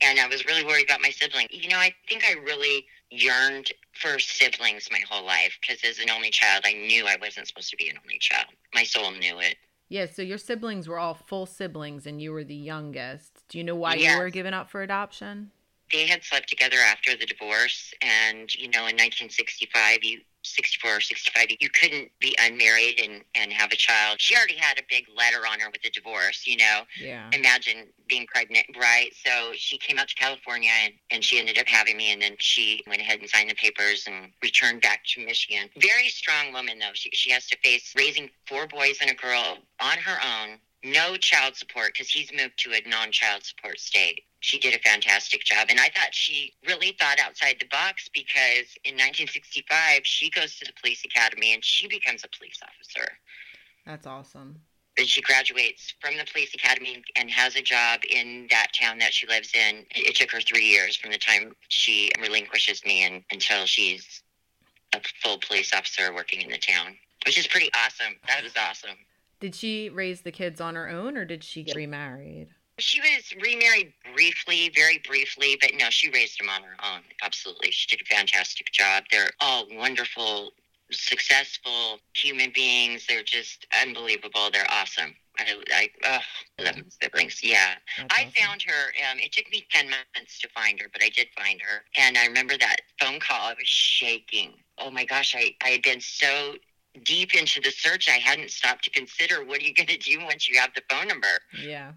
and 0.00 0.18
I 0.18 0.26
was 0.26 0.44
really 0.46 0.64
worried 0.64 0.84
about 0.84 1.00
my 1.00 1.10
sibling. 1.10 1.46
You 1.50 1.68
know, 1.68 1.78
I 1.78 1.92
think 2.08 2.24
I 2.28 2.32
really 2.34 2.86
yearned 3.10 3.70
for 3.94 4.18
siblings 4.18 4.88
my 4.90 5.00
whole 5.08 5.24
life 5.24 5.56
because 5.60 5.82
as 5.84 5.98
an 5.98 6.10
only 6.10 6.30
child, 6.30 6.64
I 6.66 6.72
knew 6.72 7.06
I 7.06 7.16
wasn't 7.20 7.48
supposed 7.48 7.70
to 7.70 7.76
be 7.76 7.88
an 7.88 7.96
only 8.02 8.18
child. 8.18 8.46
My 8.74 8.82
soul 8.84 9.12
knew 9.12 9.38
it. 9.40 9.56
Yeah, 9.88 10.06
so 10.06 10.22
your 10.22 10.38
siblings 10.38 10.88
were 10.88 10.98
all 10.98 11.14
full 11.14 11.46
siblings 11.46 12.06
and 12.06 12.20
you 12.20 12.32
were 12.32 12.42
the 12.44 12.54
youngest. 12.56 13.44
Do 13.48 13.58
you 13.58 13.64
know 13.64 13.76
why 13.76 13.94
Yes. 13.94 14.12
you 14.12 14.18
were 14.18 14.30
given 14.30 14.52
up 14.52 14.68
for 14.68 14.82
adoption? 14.82 15.52
They 15.92 16.06
had 16.08 16.24
slept 16.24 16.48
together 16.48 16.78
after 16.78 17.16
the 17.16 17.26
divorce, 17.26 17.94
and 18.02 18.52
you 18.56 18.68
know, 18.68 18.80
in 18.88 18.96
1965, 18.96 20.02
you 20.02 20.20
64 20.54 20.96
or 20.96 21.00
65, 21.00 21.46
you 21.60 21.68
couldn't 21.70 22.10
be 22.20 22.36
unmarried 22.40 23.00
and 23.02 23.22
and 23.34 23.52
have 23.52 23.72
a 23.72 23.76
child. 23.76 24.20
She 24.20 24.34
already 24.36 24.56
had 24.56 24.78
a 24.78 24.82
big 24.88 25.06
letter 25.16 25.46
on 25.50 25.60
her 25.60 25.70
with 25.70 25.82
the 25.82 25.90
divorce. 25.90 26.46
You 26.46 26.56
know, 26.58 26.82
Yeah. 26.98 27.28
imagine 27.32 27.88
being 28.08 28.26
pregnant, 28.26 28.66
right? 28.78 29.10
So 29.24 29.52
she 29.54 29.78
came 29.78 29.98
out 29.98 30.08
to 30.08 30.14
California 30.14 30.70
and, 30.84 30.92
and 31.10 31.24
she 31.24 31.38
ended 31.38 31.58
up 31.58 31.66
having 31.66 31.96
me. 31.96 32.12
And 32.12 32.20
then 32.22 32.36
she 32.38 32.82
went 32.86 33.00
ahead 33.00 33.20
and 33.20 33.28
signed 33.28 33.50
the 33.50 33.54
papers 33.54 34.04
and 34.06 34.32
returned 34.42 34.80
back 34.82 35.04
to 35.14 35.24
Michigan. 35.24 35.68
Very 35.76 36.08
strong 36.08 36.52
woman, 36.52 36.78
though. 36.78 36.92
She, 36.94 37.10
she 37.12 37.30
has 37.32 37.46
to 37.48 37.56
face 37.64 37.92
raising 37.96 38.30
four 38.46 38.66
boys 38.66 38.98
and 39.00 39.10
a 39.10 39.14
girl 39.14 39.58
on 39.80 39.98
her 39.98 40.18
own, 40.22 40.58
no 40.84 41.16
child 41.16 41.56
support 41.56 41.92
because 41.92 42.08
he's 42.10 42.30
moved 42.32 42.58
to 42.58 42.72
a 42.72 42.88
non 42.88 43.10
child 43.10 43.44
support 43.44 43.78
state. 43.80 44.22
She 44.40 44.58
did 44.58 44.74
a 44.74 44.78
fantastic 44.78 45.42
job. 45.44 45.68
And 45.70 45.80
I 45.80 45.88
thought 45.94 46.12
she 46.14 46.52
really 46.66 46.96
thought 47.00 47.18
outside 47.18 47.56
the 47.58 47.66
box 47.66 48.08
because 48.12 48.76
in 48.84 48.94
1965, 48.94 50.02
she 50.04 50.30
goes 50.30 50.56
to 50.58 50.66
the 50.66 50.72
police 50.80 51.04
academy 51.04 51.54
and 51.54 51.64
she 51.64 51.88
becomes 51.88 52.22
a 52.22 52.28
police 52.38 52.60
officer 52.62 53.12
That's 53.86 54.06
awesome. 54.06 54.60
and 54.98 55.08
she 55.08 55.20
graduates 55.22 55.94
from 56.00 56.16
the 56.16 56.24
police 56.30 56.54
academy 56.54 57.02
and 57.16 57.30
has 57.30 57.56
a 57.56 57.62
job 57.62 58.00
in 58.08 58.46
that 58.50 58.68
town 58.78 58.98
that 58.98 59.12
she 59.14 59.26
lives 59.26 59.52
in. 59.54 59.84
It 59.90 60.14
took 60.14 60.30
her 60.30 60.40
three 60.40 60.64
years 60.64 60.96
from 60.96 61.10
the 61.10 61.18
time 61.18 61.56
she 61.68 62.10
relinquishes 62.20 62.84
me 62.84 63.04
and, 63.04 63.24
until 63.32 63.66
she's 63.66 64.22
a 64.94 65.00
full 65.22 65.38
police 65.38 65.72
officer 65.74 66.14
working 66.14 66.42
in 66.42 66.50
the 66.50 66.58
town, 66.58 66.96
which 67.24 67.38
is 67.38 67.46
pretty 67.48 67.70
awesome. 67.74 68.14
That 68.28 68.44
was 68.44 68.52
awesome. 68.56 68.96
Did 69.40 69.54
she 69.54 69.88
raise 69.88 70.22
the 70.22 70.32
kids 70.32 70.60
on 70.60 70.74
her 70.74 70.88
own 70.88 71.16
or 71.16 71.24
did 71.24 71.44
she 71.44 71.62
get 71.62 71.76
remarried? 71.76 72.48
She 72.78 73.00
was 73.00 73.32
remarried 73.42 73.92
briefly, 74.14 74.70
very 74.74 74.98
briefly, 75.06 75.56
but 75.60 75.72
no, 75.78 75.88
she 75.88 76.10
raised 76.10 76.38
them 76.38 76.50
on 76.50 76.62
her 76.62 76.76
own. 76.84 77.00
Absolutely. 77.22 77.70
She 77.70 77.86
did 77.88 78.02
a 78.02 78.14
fantastic 78.14 78.70
job. 78.70 79.04
They're 79.10 79.30
all 79.40 79.66
wonderful, 79.72 80.52
successful 80.90 81.98
human 82.14 82.52
beings. 82.54 83.06
They're 83.06 83.22
just 83.22 83.66
unbelievable. 83.82 84.50
They're 84.52 84.70
awesome. 84.70 85.14
I, 85.38 85.54
I, 85.72 85.88
oh, 86.04 86.64
love 86.64 86.76
siblings. 87.02 87.42
Yeah. 87.42 87.74
That's 87.96 88.14
I 88.14 88.22
awesome. 88.22 88.32
found 88.32 88.62
her. 88.62 89.10
Um, 89.10 89.18
it 89.20 89.32
took 89.32 89.50
me 89.50 89.66
10 89.70 89.86
months 89.86 90.38
to 90.40 90.48
find 90.48 90.80
her, 90.80 90.88
but 90.92 91.02
I 91.02 91.08
did 91.08 91.28
find 91.36 91.60
her. 91.62 91.82
And 91.98 92.18
I 92.18 92.26
remember 92.26 92.58
that 92.58 92.76
phone 93.00 93.20
call. 93.20 93.40
I 93.40 93.54
was 93.54 93.66
shaking. 93.68 94.52
Oh 94.78 94.90
my 94.90 95.04
gosh, 95.06 95.34
I, 95.34 95.54
I 95.62 95.68
had 95.68 95.82
been 95.82 96.00
so 96.00 96.54
deep 97.04 97.34
into 97.34 97.60
the 97.60 97.70
search, 97.70 98.08
I 98.08 98.18
hadn't 98.18 98.50
stopped 98.50 98.84
to 98.84 98.90
consider 98.90 99.44
what 99.44 99.60
are 99.60 99.64
you 99.64 99.74
going 99.74 99.88
to 99.88 99.98
do 99.98 100.18
once 100.24 100.48
you 100.48 100.58
have 100.58 100.70
the 100.74 100.82
phone 100.88 101.08
number? 101.08 101.40
Yeah. 101.60 101.92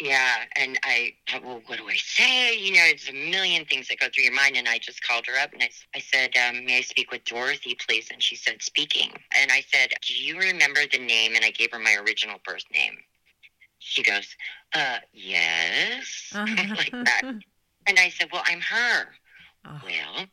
Yeah. 0.00 0.36
And 0.54 0.78
I 0.84 1.14
thought, 1.28 1.44
well, 1.44 1.60
what 1.66 1.78
do 1.78 1.88
I 1.88 1.96
say? 1.96 2.56
You 2.56 2.72
know, 2.74 2.84
it's 2.84 3.08
a 3.08 3.12
million 3.12 3.64
things 3.64 3.88
that 3.88 3.98
go 3.98 4.06
through 4.14 4.24
your 4.24 4.32
mind. 4.32 4.56
And 4.56 4.68
I 4.68 4.78
just 4.78 5.02
called 5.02 5.26
her 5.26 5.38
up 5.38 5.52
and 5.52 5.62
I, 5.62 5.70
I 5.94 5.98
said, 5.98 6.30
um, 6.36 6.64
may 6.64 6.78
I 6.78 6.80
speak 6.82 7.10
with 7.10 7.24
Dorothy, 7.24 7.76
please? 7.86 8.08
And 8.12 8.22
she 8.22 8.36
said, 8.36 8.62
speaking. 8.62 9.10
And 9.36 9.50
I 9.50 9.64
said, 9.72 9.90
do 10.06 10.14
you 10.14 10.38
remember 10.38 10.80
the 10.90 10.98
name? 10.98 11.34
And 11.34 11.44
I 11.44 11.50
gave 11.50 11.72
her 11.72 11.80
my 11.80 11.96
original 12.06 12.38
birth 12.44 12.64
name. 12.72 12.96
She 13.80 14.02
goes, 14.02 14.36
uh, 14.74 14.98
yes. 15.12 16.30
like 16.34 16.92
that. 16.92 17.22
And 17.86 17.98
I 17.98 18.10
said, 18.10 18.28
well, 18.32 18.42
I'm 18.46 18.60
her. 18.60 19.08
Oh. 19.66 19.80
Well, 19.84 20.26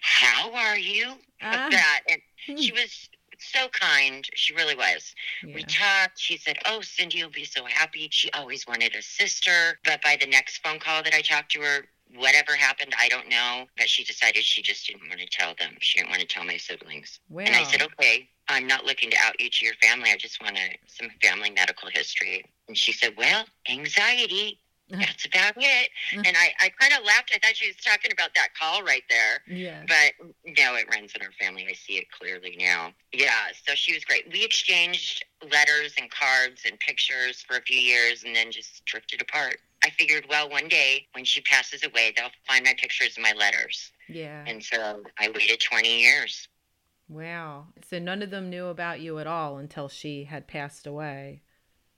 how 0.00 0.52
are 0.52 0.78
you? 0.78 1.12
Like 1.42 1.70
that. 1.70 2.00
And 2.10 2.20
she 2.58 2.72
was 2.72 3.08
so 3.52 3.68
kind. 3.68 4.26
She 4.34 4.54
really 4.54 4.74
was. 4.74 5.14
We 5.44 5.62
talked. 5.64 6.18
She 6.18 6.36
said, 6.36 6.56
Oh, 6.66 6.80
Cindy 6.80 7.22
will 7.22 7.30
be 7.30 7.44
so 7.44 7.64
happy. 7.64 8.08
She 8.10 8.30
always 8.32 8.66
wanted 8.66 8.94
a 8.94 9.02
sister. 9.02 9.78
But 9.84 10.02
by 10.02 10.16
the 10.20 10.26
next 10.26 10.58
phone 10.58 10.78
call 10.78 11.02
that 11.02 11.14
I 11.14 11.22
talked 11.22 11.52
to 11.52 11.60
her, 11.60 11.86
whatever 12.14 12.54
happened, 12.54 12.94
I 12.98 13.08
don't 13.08 13.28
know. 13.28 13.66
But 13.76 13.88
she 13.88 14.04
decided 14.04 14.44
she 14.44 14.62
just 14.62 14.86
didn't 14.86 15.08
want 15.08 15.20
to 15.20 15.26
tell 15.26 15.54
them. 15.58 15.74
She 15.80 15.98
didn't 15.98 16.10
want 16.10 16.20
to 16.20 16.26
tell 16.26 16.44
my 16.44 16.56
siblings. 16.56 17.20
Wow. 17.28 17.44
And 17.46 17.54
I 17.54 17.64
said, 17.64 17.82
Okay, 17.82 18.28
I'm 18.48 18.66
not 18.66 18.84
looking 18.84 19.10
to 19.10 19.16
out 19.24 19.40
you 19.40 19.50
to 19.50 19.64
your 19.64 19.74
family. 19.82 20.10
I 20.12 20.16
just 20.16 20.42
want 20.42 20.56
a, 20.56 20.76
some 20.86 21.10
family 21.22 21.50
medical 21.50 21.88
history. 21.90 22.44
And 22.68 22.76
she 22.76 22.92
said, 22.92 23.14
Well, 23.16 23.44
anxiety. 23.68 24.60
Uh-huh. 24.92 25.02
That's 25.04 25.24
about 25.26 25.54
it. 25.56 25.90
Uh-huh. 26.12 26.22
And 26.24 26.36
I, 26.36 26.52
I 26.60 26.68
kind 26.78 26.92
of 26.92 27.04
laughed. 27.04 27.32
I 27.34 27.38
thought 27.38 27.56
she 27.56 27.66
was 27.66 27.76
talking 27.76 28.12
about 28.12 28.30
that 28.36 28.48
call 28.58 28.82
right 28.84 29.02
there. 29.08 29.42
yeah. 29.48 29.82
But 29.88 30.12
no, 30.58 30.76
it 30.76 30.86
runs 30.90 31.12
in 31.14 31.22
our 31.22 31.32
family. 31.40 31.66
I 31.68 31.72
see 31.72 31.94
it 31.94 32.06
clearly 32.10 32.56
now. 32.58 32.92
Yeah, 33.12 33.50
so 33.66 33.74
she 33.74 33.94
was 33.94 34.04
great. 34.04 34.30
We 34.32 34.44
exchanged 34.44 35.24
letters 35.42 35.94
and 36.00 36.10
cards 36.10 36.62
and 36.66 36.78
pictures 36.78 37.42
for 37.42 37.56
a 37.56 37.62
few 37.62 37.78
years 37.78 38.22
and 38.24 38.34
then 38.34 38.52
just 38.52 38.84
drifted 38.84 39.20
apart. 39.22 39.58
I 39.82 39.90
figured, 39.90 40.26
well, 40.28 40.48
one 40.48 40.68
day 40.68 41.06
when 41.12 41.24
she 41.24 41.40
passes 41.40 41.84
away, 41.84 42.12
they'll 42.16 42.30
find 42.46 42.64
my 42.64 42.74
pictures 42.78 43.14
and 43.16 43.22
my 43.22 43.32
letters. 43.32 43.92
Yeah. 44.08 44.44
And 44.46 44.62
so 44.62 45.02
I 45.18 45.28
waited 45.30 45.60
20 45.60 46.00
years. 46.00 46.48
Wow. 47.08 47.66
So 47.88 47.98
none 47.98 48.22
of 48.22 48.30
them 48.30 48.50
knew 48.50 48.66
about 48.66 49.00
you 49.00 49.18
at 49.18 49.26
all 49.26 49.58
until 49.58 49.88
she 49.88 50.24
had 50.24 50.46
passed 50.48 50.86
away. 50.86 51.42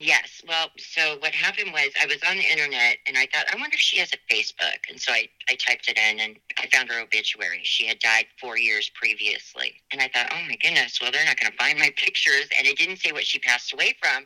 Yes. 0.00 0.42
Well, 0.46 0.68
so 0.78 1.18
what 1.18 1.32
happened 1.32 1.72
was 1.72 1.90
I 2.00 2.06
was 2.06 2.18
on 2.28 2.36
the 2.36 2.44
internet 2.44 2.98
and 3.06 3.18
I 3.18 3.26
thought, 3.32 3.46
I 3.52 3.56
wonder 3.56 3.74
if 3.74 3.80
she 3.80 3.98
has 3.98 4.12
a 4.12 4.32
Facebook. 4.32 4.78
And 4.88 5.00
so 5.00 5.12
I, 5.12 5.28
I 5.48 5.56
typed 5.56 5.88
it 5.88 5.98
in 5.98 6.20
and 6.20 6.36
I 6.56 6.68
found 6.68 6.88
her 6.90 7.00
obituary. 7.00 7.60
She 7.64 7.86
had 7.86 7.98
died 7.98 8.26
four 8.40 8.56
years 8.56 8.90
previously. 8.94 9.74
And 9.92 10.00
I 10.00 10.08
thought, 10.08 10.28
oh 10.32 10.42
my 10.46 10.56
goodness, 10.62 11.00
well, 11.00 11.10
they're 11.10 11.24
not 11.24 11.38
going 11.38 11.50
to 11.50 11.58
find 11.58 11.78
my 11.78 11.90
pictures. 11.96 12.48
And 12.56 12.66
it 12.66 12.78
didn't 12.78 12.98
say 12.98 13.10
what 13.10 13.24
she 13.24 13.40
passed 13.40 13.72
away 13.72 13.96
from. 14.00 14.24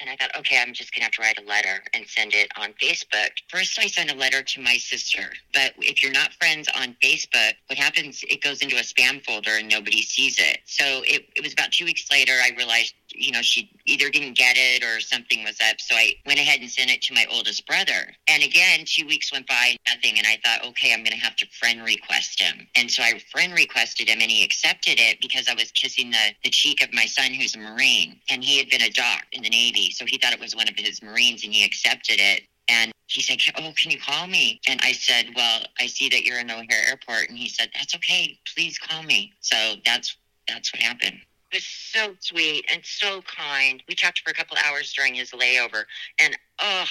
And 0.00 0.10
I 0.10 0.16
thought, 0.16 0.36
okay, 0.36 0.60
I'm 0.60 0.72
just 0.72 0.92
going 0.92 1.02
to 1.02 1.04
have 1.04 1.12
to 1.12 1.22
write 1.22 1.38
a 1.38 1.48
letter 1.48 1.82
and 1.94 2.04
send 2.08 2.34
it 2.34 2.50
on 2.60 2.72
Facebook. 2.82 3.30
First, 3.48 3.78
I 3.78 3.86
sent 3.86 4.12
a 4.12 4.16
letter 4.16 4.42
to 4.42 4.60
my 4.60 4.76
sister. 4.76 5.32
But 5.52 5.74
if 5.78 6.02
you're 6.02 6.12
not 6.12 6.32
friends 6.32 6.68
on 6.76 6.96
Facebook, 7.02 7.52
what 7.68 7.78
happens, 7.78 8.24
it 8.28 8.42
goes 8.42 8.60
into 8.60 8.76
a 8.76 8.80
spam 8.80 9.24
folder 9.24 9.52
and 9.52 9.68
nobody 9.68 10.02
sees 10.02 10.38
it. 10.40 10.58
So 10.64 11.02
it, 11.04 11.26
it 11.36 11.44
was 11.44 11.52
about 11.52 11.70
two 11.70 11.84
weeks 11.84 12.10
later, 12.10 12.32
I 12.42 12.50
realized, 12.56 12.94
you 13.14 13.32
know, 13.32 13.42
she 13.42 13.70
either 13.86 14.10
didn't 14.10 14.36
get 14.36 14.56
it 14.56 14.82
or 14.84 15.00
something 15.00 15.44
was 15.44 15.58
up. 15.60 15.80
So 15.80 15.94
I 15.94 16.12
went 16.26 16.38
ahead 16.38 16.60
and 16.60 16.70
sent 16.70 16.90
it 16.90 17.02
to 17.02 17.14
my 17.14 17.26
oldest 17.30 17.66
brother. 17.66 18.12
And 18.28 18.42
again, 18.42 18.84
two 18.84 19.06
weeks 19.06 19.32
went 19.32 19.46
by, 19.46 19.76
nothing. 19.88 20.18
And 20.18 20.26
I 20.26 20.38
thought, 20.44 20.68
okay, 20.70 20.92
I'm 20.92 21.00
going 21.00 21.18
to 21.18 21.24
have 21.24 21.36
to 21.36 21.46
friend 21.58 21.84
request 21.84 22.40
him. 22.40 22.66
And 22.76 22.90
so 22.90 23.02
I 23.02 23.20
friend 23.30 23.52
requested 23.52 24.08
him 24.08 24.18
and 24.20 24.30
he 24.30 24.44
accepted 24.44 24.98
it 24.98 25.18
because 25.20 25.48
I 25.48 25.54
was 25.54 25.70
kissing 25.72 26.10
the, 26.10 26.32
the 26.42 26.50
cheek 26.50 26.82
of 26.82 26.92
my 26.92 27.06
son, 27.06 27.32
who's 27.32 27.54
a 27.54 27.58
Marine. 27.58 28.20
And 28.30 28.42
he 28.42 28.58
had 28.58 28.68
been 28.70 28.82
a 28.82 28.90
doc 28.90 29.22
in 29.32 29.42
the 29.42 29.50
Navy. 29.50 29.90
So 29.90 30.04
he 30.06 30.18
thought 30.18 30.32
it 30.32 30.40
was 30.40 30.56
one 30.56 30.68
of 30.68 30.74
his 30.76 31.02
Marines 31.02 31.44
and 31.44 31.52
he 31.52 31.64
accepted 31.64 32.20
it. 32.20 32.42
And 32.68 32.92
he 33.06 33.20
said, 33.20 33.38
Oh, 33.58 33.72
can 33.76 33.90
you 33.90 33.98
call 34.00 34.26
me? 34.26 34.60
And 34.68 34.80
I 34.82 34.92
said, 34.92 35.26
Well, 35.36 35.62
I 35.78 35.86
see 35.86 36.08
that 36.08 36.24
you're 36.24 36.38
in 36.38 36.50
O'Hare 36.50 36.88
Airport. 36.88 37.28
And 37.28 37.38
he 37.38 37.48
said, 37.48 37.68
That's 37.74 37.94
okay. 37.94 38.38
Please 38.54 38.78
call 38.78 39.02
me. 39.02 39.32
So 39.40 39.56
that's 39.84 40.16
that's 40.48 40.72
what 40.72 40.82
happened. 40.82 41.18
Was 41.54 41.64
so 41.64 42.16
sweet 42.18 42.66
and 42.72 42.84
so 42.84 43.22
kind. 43.22 43.80
We 43.88 43.94
talked 43.94 44.22
for 44.24 44.30
a 44.30 44.34
couple 44.34 44.56
hours 44.66 44.92
during 44.92 45.14
his 45.14 45.30
layover. 45.30 45.84
And 46.18 46.36
oh, 46.60 46.86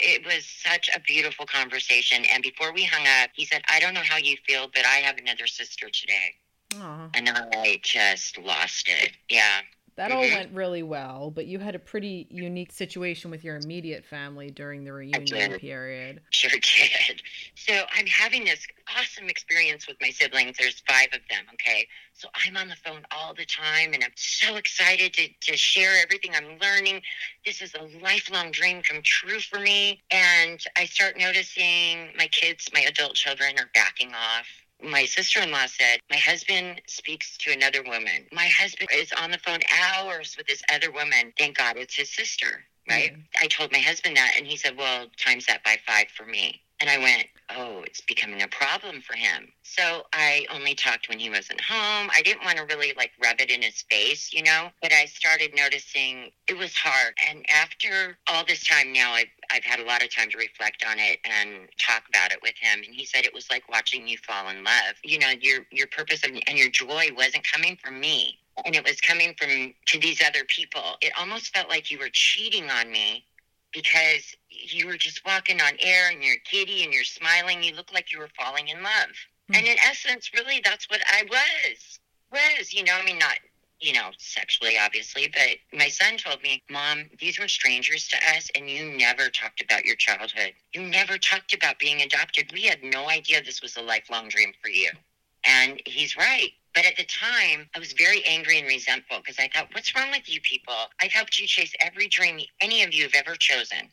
it 0.00 0.26
was 0.26 0.44
such 0.46 0.90
a 0.92 0.98
beautiful 0.98 1.46
conversation. 1.46 2.24
And 2.32 2.42
before 2.42 2.72
we 2.72 2.84
hung 2.84 3.06
up, 3.22 3.30
he 3.34 3.44
said, 3.44 3.62
I 3.70 3.78
don't 3.78 3.94
know 3.94 4.02
how 4.02 4.16
you 4.16 4.36
feel, 4.44 4.68
but 4.74 4.84
I 4.84 4.96
have 4.96 5.18
another 5.18 5.46
sister 5.46 5.88
today. 5.92 6.34
Aw. 6.74 7.10
And 7.14 7.30
I 7.30 7.78
just 7.84 8.36
lost 8.36 8.88
it. 8.88 9.12
Yeah. 9.30 9.60
That 9.98 10.12
all 10.12 10.20
went 10.20 10.50
mm-hmm. 10.50 10.56
really 10.56 10.82
well, 10.84 11.32
but 11.32 11.46
you 11.46 11.58
had 11.58 11.74
a 11.74 11.78
pretty 11.80 12.28
unique 12.30 12.70
situation 12.70 13.32
with 13.32 13.42
your 13.42 13.56
immediate 13.56 14.04
family 14.04 14.48
during 14.48 14.84
the 14.84 14.92
reunion 14.92 15.58
period. 15.58 16.20
Sure 16.30 16.52
did. 16.52 17.20
So 17.56 17.82
I'm 17.92 18.06
having 18.06 18.44
this 18.44 18.64
awesome 18.96 19.28
experience 19.28 19.88
with 19.88 19.96
my 20.00 20.10
siblings. 20.10 20.56
There's 20.56 20.84
five 20.88 21.08
of 21.12 21.18
them, 21.28 21.44
okay? 21.54 21.88
So 22.12 22.28
I'm 22.46 22.56
on 22.56 22.68
the 22.68 22.76
phone 22.76 23.02
all 23.10 23.34
the 23.34 23.44
time 23.44 23.92
and 23.92 24.04
I'm 24.04 24.12
so 24.14 24.54
excited 24.54 25.14
to, 25.14 25.28
to 25.50 25.56
share 25.56 26.00
everything 26.00 26.30
I'm 26.32 26.60
learning. 26.60 27.02
This 27.44 27.60
is 27.60 27.74
a 27.74 27.82
lifelong 28.00 28.52
dream 28.52 28.82
come 28.82 29.02
true 29.02 29.40
for 29.40 29.58
me. 29.58 30.00
And 30.12 30.64
I 30.76 30.84
start 30.84 31.18
noticing 31.18 32.10
my 32.16 32.28
kids, 32.28 32.70
my 32.72 32.82
adult 32.82 33.14
children, 33.14 33.58
are 33.58 33.68
backing 33.74 34.10
off. 34.10 34.46
My 34.82 35.04
sister 35.06 35.40
in 35.40 35.50
law 35.50 35.66
said, 35.66 36.00
My 36.10 36.16
husband 36.16 36.82
speaks 36.86 37.36
to 37.38 37.52
another 37.52 37.82
woman. 37.82 38.26
My 38.32 38.46
husband 38.46 38.90
is 38.92 39.12
on 39.12 39.30
the 39.30 39.38
phone 39.38 39.60
hours 39.82 40.36
with 40.36 40.46
this 40.46 40.62
other 40.72 40.90
woman. 40.92 41.32
Thank 41.38 41.58
God 41.58 41.76
it's 41.76 41.96
his 41.96 42.10
sister, 42.10 42.64
right? 42.88 43.12
I 43.40 43.46
told 43.46 43.72
my 43.72 43.78
husband 43.78 44.16
that, 44.16 44.34
and 44.38 44.46
he 44.46 44.56
said, 44.56 44.76
Well, 44.76 45.06
times 45.18 45.46
that 45.46 45.64
by 45.64 45.78
five 45.86 46.08
for 46.16 46.26
me. 46.26 46.62
And 46.80 46.88
I 46.88 46.98
went, 46.98 47.26
Oh, 47.56 47.82
it's 47.86 48.00
becoming 48.02 48.42
a 48.42 48.48
problem 48.48 49.00
for 49.00 49.16
him. 49.16 49.48
So 49.62 50.02
I 50.12 50.46
only 50.52 50.74
talked 50.74 51.08
when 51.08 51.18
he 51.18 51.30
wasn't 51.30 51.60
home. 51.60 52.10
I 52.14 52.20
didn't 52.22 52.44
want 52.44 52.58
to 52.58 52.64
really 52.64 52.92
like 52.96 53.12
rub 53.22 53.40
it 53.40 53.50
in 53.50 53.62
his 53.62 53.82
face, 53.90 54.32
you 54.32 54.42
know, 54.42 54.68
but 54.82 54.92
I 54.92 55.06
started 55.06 55.54
noticing 55.54 56.30
it 56.48 56.56
was 56.58 56.76
hard. 56.76 57.14
And 57.28 57.44
after 57.50 58.18
all 58.26 58.44
this 58.46 58.64
time 58.64 58.92
now, 58.92 59.12
I've, 59.12 59.28
I've 59.50 59.64
had 59.64 59.80
a 59.80 59.84
lot 59.84 60.02
of 60.02 60.14
time 60.14 60.30
to 60.30 60.38
reflect 60.38 60.84
on 60.88 60.98
it 60.98 61.20
and 61.24 61.68
talk 61.78 62.02
about 62.08 62.32
it 62.32 62.40
with 62.42 62.54
him. 62.60 62.80
And 62.84 62.94
he 62.94 63.06
said 63.06 63.24
it 63.24 63.34
was 63.34 63.50
like 63.50 63.68
watching 63.70 64.06
you 64.06 64.18
fall 64.18 64.48
in 64.50 64.62
love. 64.62 64.96
You 65.02 65.18
know, 65.18 65.32
your, 65.40 65.60
your 65.72 65.86
purpose 65.86 66.24
and 66.24 66.42
and 66.48 66.58
your 66.58 66.70
joy 66.70 67.08
wasn't 67.16 67.44
coming 67.50 67.78
from 67.82 68.00
me 68.00 68.38
and 68.64 68.74
it 68.74 68.84
was 68.84 69.00
coming 69.00 69.34
from 69.38 69.74
to 69.86 69.98
these 69.98 70.22
other 70.26 70.44
people. 70.48 70.96
It 71.00 71.12
almost 71.18 71.54
felt 71.54 71.68
like 71.68 71.90
you 71.90 71.98
were 71.98 72.10
cheating 72.12 72.70
on 72.70 72.90
me 72.90 73.24
because 73.72 74.34
you 74.48 74.86
were 74.86 74.96
just 74.96 75.24
walking 75.24 75.60
on 75.60 75.72
air 75.80 76.10
and 76.10 76.22
you're 76.22 76.36
giddy 76.50 76.84
and 76.84 76.92
you're 76.92 77.04
smiling. 77.04 77.62
You 77.62 77.74
look 77.74 77.92
like 77.92 78.12
you 78.12 78.18
were 78.18 78.30
falling 78.38 78.68
in 78.68 78.82
love. 78.82 79.10
Hmm. 79.48 79.56
And 79.56 79.66
in 79.66 79.76
essence, 79.78 80.30
really, 80.34 80.60
that's 80.64 80.88
what 80.90 81.00
I 81.06 81.24
was. 81.28 81.98
Was, 82.32 82.72
you 82.72 82.84
know, 82.84 82.92
I 82.94 83.04
mean, 83.04 83.18
not, 83.18 83.36
you 83.80 83.92
know, 83.94 84.10
sexually, 84.18 84.74
obviously, 84.78 85.28
but 85.32 85.78
my 85.78 85.88
son 85.88 86.16
told 86.18 86.42
me, 86.42 86.62
Mom, 86.68 87.04
these 87.18 87.38
were 87.38 87.48
strangers 87.48 88.08
to 88.08 88.16
us, 88.36 88.50
and 88.54 88.68
you 88.68 88.84
never 88.84 89.30
talked 89.30 89.62
about 89.62 89.84
your 89.84 89.96
childhood. 89.96 90.52
You 90.74 90.82
never 90.82 91.16
talked 91.16 91.54
about 91.54 91.78
being 91.78 92.02
adopted. 92.02 92.50
We 92.52 92.62
had 92.62 92.82
no 92.82 93.08
idea 93.08 93.42
this 93.42 93.62
was 93.62 93.76
a 93.76 93.82
lifelong 93.82 94.28
dream 94.28 94.52
for 94.60 94.68
you. 94.68 94.90
And 95.48 95.80
he's 95.86 96.16
right. 96.16 96.50
But 96.74 96.84
at 96.84 96.96
the 96.96 97.04
time, 97.04 97.68
I 97.74 97.78
was 97.78 97.92
very 97.92 98.22
angry 98.24 98.58
and 98.58 98.68
resentful 98.68 99.18
because 99.18 99.38
I 99.38 99.48
thought, 99.52 99.68
what's 99.72 99.94
wrong 99.96 100.10
with 100.10 100.28
you 100.32 100.40
people? 100.42 100.74
I've 101.00 101.10
helped 101.10 101.38
you 101.38 101.46
chase 101.46 101.72
every 101.80 102.06
dream 102.06 102.38
any 102.60 102.84
of 102.84 102.92
you 102.92 103.04
have 103.04 103.14
ever 103.14 103.34
chosen. 103.34 103.88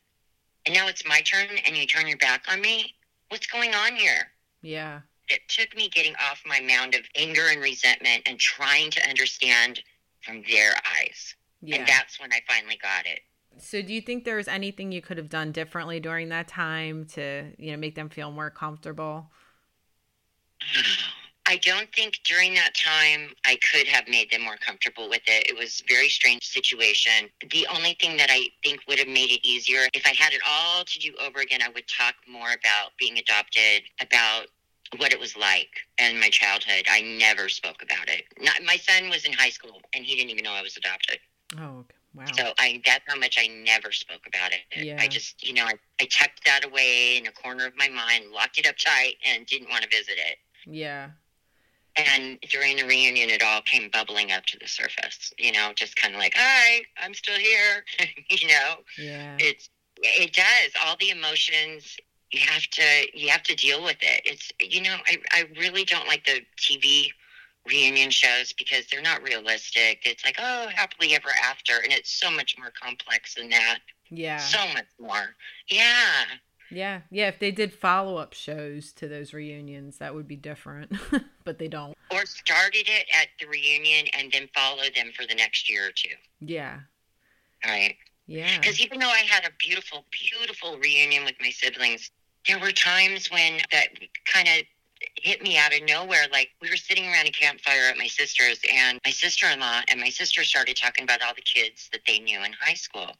And 0.65 0.75
now 0.75 0.87
it's 0.87 1.07
my 1.07 1.21
turn 1.21 1.47
and 1.65 1.75
you 1.75 1.87
turn 1.87 2.07
your 2.07 2.17
back 2.17 2.43
on 2.51 2.61
me? 2.61 2.93
What's 3.29 3.47
going 3.47 3.73
on 3.73 3.95
here? 3.95 4.27
Yeah. 4.61 5.01
It 5.29 5.39
took 5.47 5.75
me 5.75 5.89
getting 5.89 6.13
off 6.15 6.43
my 6.45 6.59
mound 6.59 6.93
of 6.93 7.01
anger 7.15 7.47
and 7.49 7.61
resentment 7.61 8.23
and 8.27 8.37
trying 8.37 8.91
to 8.91 9.09
understand 9.09 9.81
from 10.21 10.43
their 10.47 10.73
eyes. 10.97 11.35
Yeah. 11.61 11.77
And 11.77 11.87
that's 11.87 12.19
when 12.19 12.31
I 12.33 12.41
finally 12.47 12.77
got 12.81 13.05
it. 13.05 13.21
So 13.57 13.81
do 13.81 13.93
you 13.93 14.01
think 14.01 14.25
there 14.25 14.35
was 14.35 14.47
anything 14.47 14.91
you 14.91 15.01
could 15.01 15.17
have 15.17 15.29
done 15.29 15.51
differently 15.51 15.99
during 15.99 16.29
that 16.29 16.47
time 16.47 17.05
to, 17.13 17.45
you 17.57 17.71
know, 17.71 17.77
make 17.77 17.95
them 17.95 18.09
feel 18.09 18.31
more 18.31 18.49
comfortable? 18.49 19.31
I 21.47 21.57
don't 21.57 21.93
think 21.93 22.19
during 22.23 22.55
that 22.55 22.73
time 22.75 23.29
I 23.45 23.57
could 23.71 23.87
have 23.87 24.07
made 24.07 24.31
them 24.31 24.41
more 24.43 24.57
comfortable 24.57 25.09
with 25.09 25.21
it. 25.27 25.47
It 25.49 25.57
was 25.57 25.81
a 25.81 25.93
very 25.93 26.09
strange 26.09 26.43
situation. 26.43 27.29
The 27.51 27.67
only 27.73 27.95
thing 28.01 28.17
that 28.17 28.29
I 28.31 28.47
think 28.63 28.81
would 28.87 28.99
have 28.99 29.07
made 29.07 29.29
it 29.29 29.47
easier, 29.47 29.81
if 29.93 30.05
I 30.05 30.15
had 30.17 30.33
it 30.33 30.41
all 30.47 30.83
to 30.83 30.99
do 30.99 31.13
over 31.21 31.39
again, 31.39 31.61
I 31.63 31.69
would 31.69 31.87
talk 31.87 32.15
more 32.27 32.47
about 32.53 32.91
being 32.99 33.17
adopted, 33.17 33.83
about 34.01 34.47
what 34.97 35.13
it 35.13 35.19
was 35.19 35.35
like 35.35 35.69
in 35.99 36.19
my 36.19 36.29
childhood. 36.29 36.85
I 36.89 37.01
never 37.01 37.49
spoke 37.49 37.81
about 37.81 38.09
it. 38.09 38.23
Not, 38.41 38.63
my 38.65 38.77
son 38.77 39.09
was 39.09 39.25
in 39.25 39.33
high 39.33 39.49
school 39.49 39.81
and 39.93 40.03
he 40.03 40.15
didn't 40.15 40.31
even 40.31 40.43
know 40.43 40.51
I 40.53 40.61
was 40.61 40.77
adopted. 40.77 41.19
Oh, 41.59 41.79
okay. 41.79 41.95
Wow. 42.15 42.25
So 42.37 42.53
I 42.59 42.81
that's 42.85 43.03
how 43.07 43.17
much 43.19 43.37
I 43.37 43.47
never 43.47 43.91
spoke 43.91 44.21
about 44.25 44.51
it. 44.53 44.85
Yeah. 44.85 44.97
I 44.99 45.07
just 45.07 45.45
you 45.45 45.53
know, 45.53 45.65
I, 45.65 45.73
I 45.99 46.05
tucked 46.05 46.45
that 46.45 46.63
away 46.63 47.17
in 47.17 47.27
a 47.27 47.31
corner 47.31 47.65
of 47.67 47.73
my 47.75 47.89
mind, 47.89 48.31
locked 48.33 48.57
it 48.57 48.65
up 48.65 48.77
tight 48.77 49.15
and 49.27 49.45
didn't 49.45 49.69
want 49.69 49.83
to 49.83 49.89
visit 49.89 50.15
it. 50.17 50.37
yeah. 50.65 51.09
And 51.97 52.39
during 52.49 52.77
the 52.77 52.83
reunion 52.85 53.29
it 53.29 53.41
all 53.41 53.61
came 53.61 53.89
bubbling 53.89 54.31
up 54.31 54.45
to 54.47 54.59
the 54.59 54.67
surface. 54.67 55.33
You 55.37 55.51
know, 55.51 55.71
just 55.75 55.95
kinda 55.95 56.17
like, 56.17 56.33
Hi, 56.35 56.81
I'm 57.01 57.13
still 57.13 57.37
here 57.37 57.83
you 58.29 58.47
know. 58.47 58.75
Yeah. 58.97 59.37
It's 59.39 59.69
it 59.97 60.33
does. 60.33 60.71
All 60.85 60.97
the 60.99 61.09
emotions 61.09 61.97
you 62.31 62.41
have 62.41 62.63
to 62.63 62.83
you 63.13 63.29
have 63.29 63.43
to 63.43 63.55
deal 63.55 63.83
with 63.83 63.97
it. 64.01 64.21
It's 64.25 64.51
you 64.59 64.81
know, 64.81 64.97
I, 65.07 65.17
I 65.31 65.45
really 65.57 65.85
don't 65.85 66.07
like 66.07 66.25
the 66.25 66.41
TV 66.57 67.07
reunion 67.67 68.11
shows 68.11 68.53
because 68.53 68.85
they're 68.87 69.01
not 69.01 69.23
realistic. 69.23 70.01
It's 70.05 70.23
like, 70.23 70.35
oh, 70.39 70.67
happily 70.73 71.15
ever 71.15 71.29
after 71.43 71.79
and 71.83 71.91
it's 71.91 72.11
so 72.11 72.29
much 72.29 72.55
more 72.57 72.71
complex 72.71 73.35
than 73.35 73.49
that. 73.49 73.79
Yeah. 74.09 74.37
So 74.37 74.59
much 74.73 74.85
more. 74.99 75.35
Yeah. 75.67 76.25
Yeah. 76.71 77.01
Yeah. 77.09 77.27
If 77.27 77.39
they 77.39 77.51
did 77.51 77.73
follow 77.73 78.17
up 78.17 78.33
shows 78.33 78.91
to 78.93 79.07
those 79.07 79.33
reunions, 79.33 79.97
that 79.97 80.13
would 80.13 80.27
be 80.27 80.35
different. 80.35 80.93
but 81.43 81.59
they 81.59 81.67
don't. 81.67 81.95
Or 82.11 82.25
started 82.25 82.87
it 82.87 83.05
at 83.19 83.27
the 83.39 83.47
reunion 83.47 84.07
and 84.17 84.31
then 84.31 84.49
follow 84.53 84.83
them 84.95 85.11
for 85.15 85.25
the 85.27 85.35
next 85.35 85.69
year 85.69 85.87
or 85.87 85.91
two. 85.91 86.15
Yeah. 86.39 86.79
Right. 87.65 87.97
Yeah. 88.27 88.57
Because 88.59 88.79
even 88.79 88.99
though 88.99 89.09
I 89.09 89.23
had 89.27 89.45
a 89.45 89.51
beautiful, 89.59 90.05
beautiful 90.11 90.77
reunion 90.77 91.25
with 91.25 91.35
my 91.39 91.49
siblings, 91.49 92.11
there 92.47 92.59
were 92.59 92.71
times 92.71 93.29
when 93.31 93.59
that 93.71 93.87
kind 94.25 94.47
of 94.47 94.63
hit 95.15 95.41
me 95.41 95.57
out 95.57 95.73
of 95.73 95.83
nowhere. 95.87 96.25
Like 96.31 96.49
we 96.61 96.69
were 96.69 96.77
sitting 96.77 97.05
around 97.05 97.27
a 97.27 97.31
campfire 97.31 97.89
at 97.89 97.97
my 97.97 98.07
sister's, 98.07 98.59
and 98.71 98.99
my 99.05 99.11
sister 99.11 99.47
in 99.47 99.59
law 99.59 99.81
and 99.89 99.99
my 99.99 100.09
sister 100.09 100.43
started 100.43 100.77
talking 100.77 101.03
about 101.03 101.21
all 101.21 101.33
the 101.35 101.41
kids 101.41 101.89
that 101.91 102.01
they 102.07 102.19
knew 102.19 102.43
in 102.43 102.53
high 102.53 102.73
school. 102.73 103.11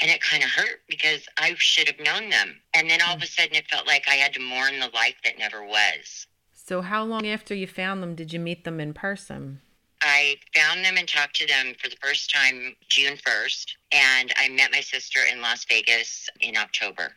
And 0.00 0.10
it 0.10 0.22
kind 0.22 0.42
of 0.42 0.50
hurt 0.50 0.80
because 0.88 1.26
I 1.36 1.54
should 1.58 1.88
have 1.88 2.00
known 2.00 2.30
them. 2.30 2.56
And 2.74 2.88
then 2.88 3.00
all 3.02 3.14
of 3.14 3.22
a 3.22 3.26
mm. 3.26 3.36
sudden 3.36 3.56
it 3.56 3.70
felt 3.70 3.86
like 3.86 4.08
I 4.08 4.14
had 4.14 4.32
to 4.34 4.40
mourn 4.40 4.80
the 4.80 4.90
life 4.94 5.16
that 5.24 5.38
never 5.38 5.64
was. 5.64 6.26
So, 6.52 6.82
how 6.82 7.04
long 7.04 7.26
after 7.26 7.54
you 7.54 7.66
found 7.66 8.02
them 8.02 8.14
did 8.14 8.32
you 8.32 8.38
meet 8.38 8.64
them 8.64 8.78
in 8.80 8.94
person? 8.94 9.60
I 10.02 10.36
found 10.54 10.84
them 10.84 10.96
and 10.96 11.06
talked 11.06 11.36
to 11.36 11.46
them 11.46 11.74
for 11.78 11.90
the 11.90 11.96
first 12.02 12.32
time 12.32 12.74
June 12.88 13.16
1st, 13.16 13.66
and 13.92 14.32
I 14.36 14.48
met 14.48 14.72
my 14.72 14.80
sister 14.80 15.20
in 15.30 15.42
Las 15.42 15.64
Vegas 15.64 16.28
in 16.40 16.56
October. 16.56 17.12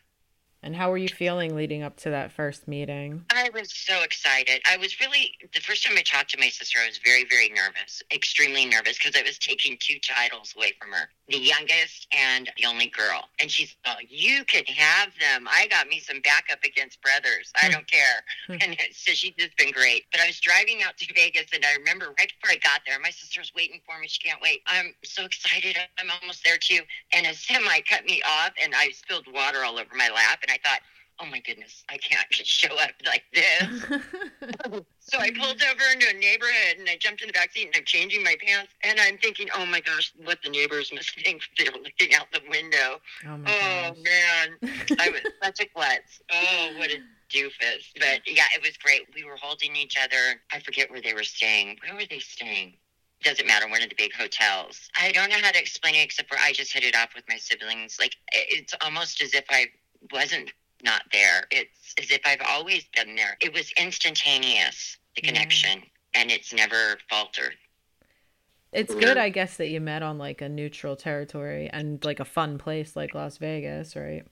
And 0.63 0.75
how 0.75 0.89
were 0.89 0.97
you 0.97 1.09
feeling 1.09 1.55
leading 1.55 1.83
up 1.83 1.97
to 1.97 2.09
that 2.09 2.31
first 2.31 2.67
meeting? 2.69 3.25
I 3.29 3.49
was 3.53 3.73
so 3.73 4.01
excited. 4.01 4.61
I 4.65 4.77
was 4.77 4.99
really, 5.01 5.33
the 5.53 5.59
first 5.59 5.85
time 5.85 5.97
I 5.97 6.01
talked 6.01 6.31
to 6.31 6.39
my 6.39 6.47
sister, 6.47 6.79
I 6.81 6.87
was 6.87 6.99
very, 7.03 7.25
very 7.25 7.49
nervous, 7.49 8.01
extremely 8.11 8.65
nervous 8.65 8.97
because 8.97 9.15
I 9.15 9.23
was 9.23 9.37
taking 9.37 9.77
two 9.79 9.99
titles 9.99 10.53
away 10.55 10.71
from 10.79 10.93
her 10.93 11.09
the 11.29 11.37
youngest 11.37 12.07
and 12.11 12.51
the 12.57 12.65
only 12.65 12.87
girl. 12.87 13.29
And 13.39 13.49
she's, 13.49 13.75
oh, 13.85 13.95
you 14.09 14.43
can 14.45 14.65
have 14.65 15.09
them. 15.19 15.47
I 15.49 15.67
got 15.67 15.87
me 15.87 15.99
some 15.99 16.19
backup 16.21 16.63
against 16.63 17.01
brothers. 17.01 17.51
I 17.61 17.69
don't 17.69 17.89
care. 17.89 18.01
Hmm. 18.43 18.57
and 18.59 18.77
so 18.91 19.13
she's 19.13 19.31
just 19.39 19.55
been 19.57 19.71
great. 19.71 20.03
But 20.11 20.19
I 20.19 20.27
was 20.27 20.39
driving 20.41 20.83
out 20.83 20.97
to 20.97 21.13
Vegas 21.13 21.45
and 21.53 21.63
I 21.63 21.75
remember 21.77 22.07
right 22.19 22.27
before 22.27 22.51
I 22.51 22.57
got 22.57 22.81
there, 22.85 22.99
my 22.99 23.09
sister's 23.09 23.53
waiting 23.55 23.79
for 23.85 23.97
me. 23.99 24.07
She 24.07 24.19
can't 24.19 24.41
wait. 24.41 24.61
I'm 24.67 24.93
so 25.05 25.23
excited. 25.23 25.77
I'm 25.97 26.09
almost 26.21 26.43
there 26.43 26.57
too. 26.57 26.81
And 27.13 27.25
a 27.25 27.33
semi 27.33 27.79
cut 27.87 28.03
me 28.03 28.21
off 28.27 28.51
and 28.61 28.73
I 28.75 28.89
spilled 28.89 29.31
water 29.31 29.63
all 29.63 29.79
over 29.79 29.95
my 29.95 30.09
lap. 30.09 30.39
And 30.43 30.51
I 30.53 30.57
thought, 30.67 30.79
oh 31.19 31.25
my 31.25 31.39
goodness, 31.39 31.83
I 31.89 31.97
can't 31.97 32.25
just 32.31 32.49
show 32.49 32.75
up 32.77 32.91
like 33.05 33.23
this. 33.33 33.83
so 34.99 35.19
I 35.19 35.31
pulled 35.31 35.61
over 35.61 35.83
into 35.93 36.07
a 36.09 36.17
neighborhood 36.19 36.77
and 36.79 36.87
I 36.89 36.97
jumped 36.99 37.21
in 37.21 37.27
the 37.27 37.33
back 37.33 37.51
seat 37.51 37.67
and 37.67 37.75
I'm 37.75 37.85
changing 37.85 38.23
my 38.23 38.35
pants 38.45 38.71
and 38.83 38.99
I'm 38.99 39.17
thinking, 39.17 39.47
oh 39.55 39.65
my 39.65 39.79
gosh, 39.79 40.13
what 40.23 40.39
the 40.43 40.49
neighbors 40.49 40.91
must 40.93 41.11
think. 41.23 41.41
They're 41.57 41.71
looking 41.71 42.13
out 42.15 42.27
the 42.31 42.41
window. 42.49 42.99
oh 43.27 43.39
Oh 43.47 43.93
man, 44.01 44.57
I 44.99 45.09
was 45.09 45.21
such 45.43 45.59
a 45.61 45.65
klutz. 45.65 46.21
Oh, 46.31 46.69
what 46.77 46.89
a 46.91 46.97
doofus. 47.33 47.91
But 47.95 48.21
yeah, 48.27 48.45
it 48.55 48.61
was 48.61 48.77
great. 48.77 49.01
We 49.15 49.23
were 49.23 49.37
holding 49.41 49.75
each 49.75 49.97
other. 50.01 50.41
I 50.51 50.59
forget 50.59 50.89
where 50.91 51.01
they 51.01 51.13
were 51.13 51.23
staying. 51.23 51.77
Where 51.83 51.95
were 51.95 52.05
they 52.09 52.19
staying? 52.19 52.73
Doesn't 53.23 53.47
matter. 53.47 53.67
One 53.69 53.81
of 53.81 53.89
the 53.89 53.95
big 53.95 54.13
hotels. 54.13 54.89
I 54.99 55.11
don't 55.13 55.29
know 55.29 55.37
how 55.41 55.51
to 55.51 55.59
explain 55.59 55.95
it 55.95 56.03
except 56.03 56.29
for 56.29 56.37
I 56.37 56.51
just 56.51 56.73
hit 56.73 56.83
it 56.83 56.95
off 56.95 57.15
with 57.15 57.23
my 57.29 57.37
siblings. 57.37 57.97
Like 57.99 58.15
it's 58.33 58.73
almost 58.83 59.21
as 59.21 59.33
if 59.33 59.45
I 59.49 59.67
wasn't 60.11 60.51
not 60.83 61.03
there. 61.11 61.45
It's 61.51 61.93
as 61.99 62.11
if 62.11 62.21
I've 62.25 62.41
always 62.47 62.83
been 62.95 63.15
there. 63.15 63.37
It 63.41 63.53
was 63.53 63.71
instantaneous, 63.77 64.97
the 65.15 65.21
Yeah. 65.23 65.29
connection, 65.29 65.83
and 66.13 66.31
it's 66.31 66.53
never 66.53 66.97
faltered. 67.09 67.57
It's 68.71 68.93
good, 68.93 69.17
I 69.17 69.29
guess, 69.29 69.57
that 69.57 69.67
you 69.67 69.79
met 69.79 70.01
on 70.01 70.17
like 70.17 70.41
a 70.41 70.49
neutral 70.49 70.95
territory 70.95 71.69
and 71.71 72.03
like 72.03 72.19
a 72.19 72.25
fun 72.25 72.57
place 72.57 72.95
like 72.95 73.13
Las 73.13 73.37
Vegas, 73.37 73.95
right? 73.95 74.25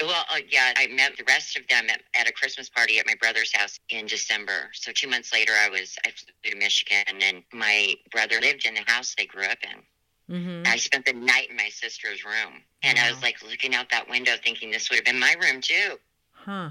Well, 0.00 0.24
uh, 0.30 0.40
yeah, 0.48 0.72
I 0.76 0.88
met 0.88 1.16
the 1.16 1.24
rest 1.24 1.56
of 1.56 1.66
them 1.68 1.88
at, 1.90 2.02
at 2.14 2.28
a 2.28 2.32
Christmas 2.32 2.68
party 2.68 2.98
at 2.98 3.06
my 3.06 3.14
brother's 3.20 3.54
house 3.54 3.78
in 3.90 4.06
December. 4.06 4.70
So 4.72 4.92
two 4.92 5.08
months 5.08 5.32
later, 5.32 5.52
I 5.52 5.68
was 5.68 5.96
I 6.06 6.10
flew 6.10 6.52
to 6.52 6.56
Michigan, 6.56 7.20
and 7.22 7.42
my 7.52 7.94
brother 8.10 8.40
lived 8.40 8.64
in 8.64 8.74
the 8.74 8.84
house 8.86 9.14
they 9.16 9.26
grew 9.26 9.44
up 9.44 9.58
in. 9.62 9.82
Mm-hmm. 10.30 10.62
I 10.66 10.76
spent 10.76 11.04
the 11.06 11.12
night 11.12 11.50
in 11.50 11.56
my 11.56 11.68
sister's 11.68 12.24
room, 12.24 12.62
and 12.82 12.98
I 12.98 13.10
was 13.10 13.22
like 13.22 13.42
looking 13.42 13.74
out 13.74 13.90
that 13.90 14.08
window, 14.08 14.32
thinking 14.42 14.70
this 14.70 14.88
would 14.90 14.96
have 14.96 15.04
been 15.04 15.18
my 15.20 15.34
room 15.42 15.60
too. 15.60 15.96
Huh. 16.32 16.70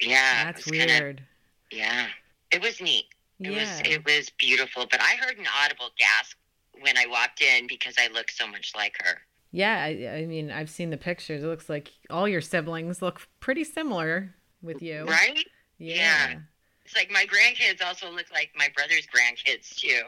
Yeah, 0.00 0.44
That's 0.44 0.60
it 0.66 0.70
was 0.70 0.78
kinda- 0.78 0.94
weird. 0.94 1.22
yeah, 1.70 2.06
it 2.50 2.60
was 2.62 2.80
neat. 2.80 3.06
It 3.40 3.50
yeah. 3.52 3.60
was 3.60 3.80
it 3.84 4.04
was 4.04 4.30
beautiful, 4.30 4.86
but 4.90 5.00
I 5.00 5.16
heard 5.16 5.38
an 5.38 5.46
audible 5.62 5.90
gasp 5.98 6.36
when 6.80 6.98
I 6.98 7.06
walked 7.06 7.40
in 7.40 7.66
because 7.66 7.94
I 7.98 8.08
looked 8.12 8.32
so 8.36 8.46
much 8.46 8.72
like 8.76 8.94
her. 9.02 9.18
Yeah, 9.52 9.82
I, 9.82 10.18
I 10.22 10.26
mean, 10.26 10.50
I've 10.50 10.68
seen 10.68 10.90
the 10.90 10.96
pictures. 10.98 11.42
It 11.42 11.46
looks 11.46 11.70
like 11.70 11.90
all 12.10 12.28
your 12.28 12.42
siblings 12.42 13.00
look 13.00 13.26
pretty 13.40 13.64
similar 13.64 14.34
with 14.60 14.82
you. 14.82 15.04
Right? 15.04 15.44
Yeah. 15.78 15.94
Yeah. 15.96 16.34
It's 16.84 16.94
like 16.94 17.10
my 17.10 17.24
grandkids 17.24 17.82
also 17.84 18.10
look 18.10 18.26
like 18.32 18.50
my 18.56 18.68
brother's 18.76 19.06
grandkids 19.06 19.74
too. 19.76 20.02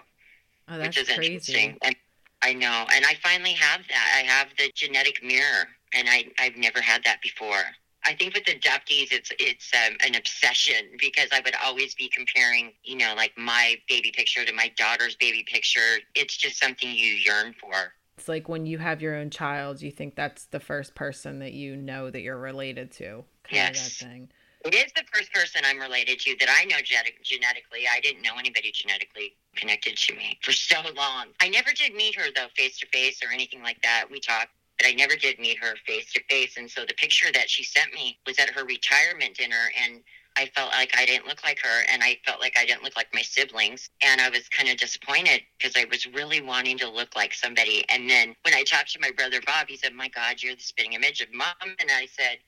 Oh, 0.69 0.77
that's 0.79 0.97
which 0.99 1.09
is 1.09 1.15
crazy. 1.17 1.33
interesting. 1.35 1.79
And 1.83 1.97
I 2.43 2.53
know, 2.53 2.87
and 2.93 3.05
I 3.05 3.15
finally 3.23 3.53
have 3.53 3.81
that. 3.89 4.13
I 4.17 4.23
have 4.31 4.49
the 4.57 4.71
genetic 4.75 5.23
mirror, 5.23 5.67
and 5.93 6.09
I 6.09 6.27
I've 6.39 6.57
never 6.57 6.81
had 6.81 7.03
that 7.05 7.21
before. 7.23 7.65
I 8.05 8.15
think 8.15 8.35
with 8.35 8.45
adoptees, 8.45 9.13
it's 9.13 9.33
it's 9.39 9.71
um, 9.75 9.97
an 10.07 10.15
obsession 10.15 10.97
because 10.99 11.29
I 11.33 11.41
would 11.45 11.55
always 11.65 11.95
be 11.95 12.09
comparing, 12.09 12.73
you 12.85 12.97
know, 12.97 13.15
like 13.17 13.33
my 13.37 13.77
baby 13.89 14.13
picture 14.15 14.45
to 14.45 14.53
my 14.53 14.73
daughter's 14.77 15.17
baby 15.17 15.45
picture. 15.47 15.99
It's 16.15 16.37
just 16.37 16.61
something 16.61 16.89
you 16.89 17.13
yearn 17.13 17.55
for. 17.61 17.93
It's 18.17 18.29
like 18.29 18.49
when 18.49 18.67
you 18.67 18.79
have 18.79 19.03
your 19.03 19.15
own 19.15 19.31
child, 19.31 19.83
you 19.83 19.91
think 19.91 20.15
that's 20.15 20.47
the 20.47 20.61
first 20.61 20.95
person 20.95 21.41
that 21.41 21.53
you 21.53 21.77
know 21.77 22.11
that 22.11 22.21
you're 22.23 22.39
related 22.39 22.91
to. 22.93 23.25
Kind 23.45 23.69
of 23.69 23.77
Yes. 23.77 23.99
that 23.99 24.07
thing. 24.07 24.29
It 24.67 24.75
is 24.75 24.93
the 24.95 25.05
first 25.13 25.33
person 25.33 25.63
I'm 25.65 25.79
related 25.81 26.21
to 26.21 26.37
that 26.41 26.51
I 26.51 26.67
know 26.67 26.77
genetic, 26.85 27.23
genetically. 27.25 27.87
I 27.91 28.01
didn't 28.01 28.23
know 28.23 28.37
anybody 28.39 28.73
genetically 28.73 29.37
connected 29.57 29.97
to 29.97 30.15
me 30.17 30.39
for 30.43 30.53
so 30.53 30.77
long. 30.97 31.29
I 31.41 31.49
never 31.49 31.71
did 31.75 31.95
meet 31.95 32.17
her 32.17 32.29
though, 32.37 32.49
face 32.57 32.79
to 32.81 32.87
face 32.89 33.23
or 33.25 33.33
anything 33.33 33.63
like 33.63 33.81
that. 33.83 34.07
We 34.11 34.21
talked, 34.21 34.51
but 34.79 34.87
I 34.89 34.93
never 34.93 35.17
did 35.17 35.39
meet 35.39 35.59
her 35.61 35.77
face 35.87 36.13
to 36.13 36.23
face. 36.29 36.59
And 36.59 36.71
so 36.71 36.83
the 36.87 36.95
picture 36.95 37.33
that 37.33 37.49
she 37.51 37.65
sent 37.65 37.95
me 37.95 38.19
was 38.27 38.39
at 38.39 38.51
her 38.51 38.65
retirement 38.65 39.37
dinner, 39.37 39.71
and 39.83 40.03
I 40.37 40.47
felt 40.55 40.73
like 40.73 40.93
I 40.97 41.07
didn't 41.07 41.27
look 41.27 41.43
like 41.45 41.61
her, 41.61 41.83
and 41.91 42.03
I 42.03 42.19
felt 42.27 42.41
like 42.41 42.57
I 42.59 42.67
didn't 42.67 42.85
look 42.85 42.97
like 42.97 43.15
my 43.15 43.23
siblings, 43.23 43.91
and 44.03 44.21
I 44.21 44.29
was 44.29 44.49
kind 44.51 44.69
of 44.69 44.77
disappointed 44.77 45.43
because 45.59 45.75
I 45.77 45.87
was 45.91 46.07
really 46.07 46.43
wanting 46.43 46.79
to 46.79 46.91
look 46.91 47.17
like 47.17 47.35
somebody. 47.35 47.85
And 47.89 48.11
then 48.11 48.37
when 48.43 48.55
I 48.55 48.65
talked 48.65 48.93
to 48.93 49.01
my 49.01 49.11
brother 49.13 49.41
Bob, 49.47 49.69
he 49.69 49.77
said, 49.79 49.95
"My 49.95 50.09
God, 50.09 50.43
you're 50.43 50.57
the 50.57 50.63
spitting 50.63 50.95
image 50.95 51.23
of 51.23 51.33
mom," 51.33 51.55
and 51.81 51.91
I 51.91 52.07
said. 52.07 52.39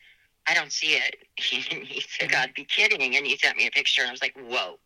I 0.46 0.54
don't 0.54 0.72
see 0.72 0.94
it. 0.94 1.16
And 1.72 1.84
he 1.84 2.00
said, 2.00 2.28
mm-hmm. 2.28 2.32
God, 2.32 2.50
be 2.54 2.64
kidding. 2.64 3.16
And 3.16 3.26
he 3.26 3.36
sent 3.36 3.56
me 3.56 3.66
a 3.66 3.70
picture, 3.70 4.02
and 4.02 4.08
I 4.08 4.12
was 4.12 4.22
like, 4.22 4.36
whoa. 4.36 4.78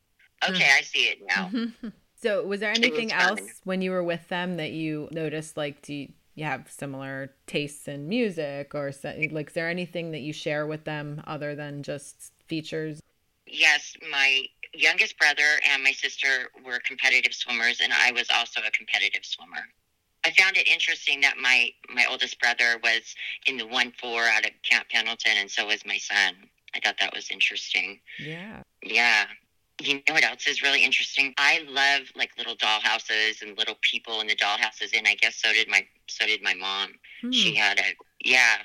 Hmm. 0.42 0.54
Okay, 0.54 0.68
I 0.76 0.82
see 0.82 1.04
it 1.04 1.18
now. 1.26 1.50
Mm-hmm. 1.52 1.88
so, 2.22 2.44
was 2.46 2.60
there 2.60 2.70
anything 2.70 3.12
else 3.12 3.40
when 3.64 3.82
you 3.82 3.90
were 3.90 4.02
with 4.02 4.28
them 4.28 4.56
that 4.56 4.72
you 4.72 5.08
noticed? 5.10 5.56
Like, 5.56 5.82
do 5.82 5.94
you, 5.94 6.12
you 6.34 6.44
have 6.44 6.70
similar 6.70 7.32
tastes 7.46 7.88
in 7.88 8.08
music, 8.08 8.74
or 8.74 8.92
like, 9.04 9.48
is 9.48 9.54
there 9.54 9.68
anything 9.68 10.12
that 10.12 10.20
you 10.20 10.32
share 10.32 10.66
with 10.66 10.84
them 10.84 11.22
other 11.26 11.54
than 11.54 11.82
just 11.82 12.32
features? 12.46 13.00
Yes, 13.46 13.94
my 14.10 14.44
youngest 14.72 15.18
brother 15.18 15.60
and 15.70 15.82
my 15.82 15.92
sister 15.92 16.50
were 16.64 16.80
competitive 16.84 17.34
swimmers, 17.34 17.80
and 17.82 17.92
I 17.92 18.12
was 18.12 18.28
also 18.30 18.60
a 18.66 18.70
competitive 18.70 19.24
swimmer. 19.24 19.68
I 20.24 20.30
found 20.32 20.56
it 20.56 20.66
interesting 20.68 21.20
that 21.20 21.36
my 21.38 21.70
my 21.94 22.06
oldest 22.08 22.40
brother 22.40 22.78
was 22.82 23.14
in 23.46 23.56
the 23.56 23.66
one 23.66 23.92
four 24.00 24.22
out 24.22 24.44
of 24.44 24.52
Camp 24.68 24.88
Pendleton, 24.90 25.32
and 25.36 25.50
so 25.50 25.66
was 25.66 25.84
my 25.84 25.98
son. 25.98 26.34
I 26.74 26.80
thought 26.80 26.96
that 27.00 27.14
was 27.14 27.30
interesting. 27.30 28.00
Yeah. 28.18 28.62
Yeah. 28.82 29.26
You 29.80 29.94
know 29.94 30.14
what 30.14 30.24
else 30.24 30.46
is 30.46 30.62
really 30.62 30.84
interesting? 30.84 31.34
I 31.36 31.64
love 31.68 32.02
like 32.16 32.30
little 32.38 32.56
dollhouses 32.56 33.42
and 33.42 33.58
little 33.58 33.76
people 33.82 34.20
in 34.20 34.26
the 34.26 34.36
dollhouses, 34.36 34.96
and 34.96 35.06
I 35.06 35.14
guess 35.14 35.36
so 35.36 35.52
did 35.52 35.68
my 35.68 35.86
so 36.08 36.26
did 36.26 36.42
my 36.42 36.54
mom. 36.54 36.94
Hmm. 37.20 37.30
She 37.30 37.54
had 37.54 37.78
a 37.78 37.94
yeah, 38.24 38.56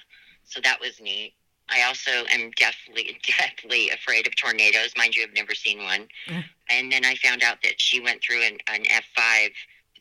so 0.45 0.59
that 0.61 0.79
was 0.79 0.99
neat. 1.01 1.33
I 1.71 1.83
also 1.83 2.11
am 2.31 2.51
deathly, 2.51 3.19
deathly 3.37 3.89
afraid 3.89 4.27
of 4.27 4.35
tornadoes. 4.35 4.93
Mind 4.97 5.15
you, 5.15 5.23
I've 5.23 5.35
never 5.35 5.55
seen 5.55 5.83
one. 5.83 6.07
And 6.71 6.91
then 6.91 7.03
I 7.03 7.15
found 7.15 7.41
out 7.41 7.63
that 7.63 7.81
she 7.81 7.99
went 7.99 8.21
through 8.21 8.43
an, 8.43 8.59
an 8.67 8.83
F5, 8.83 9.49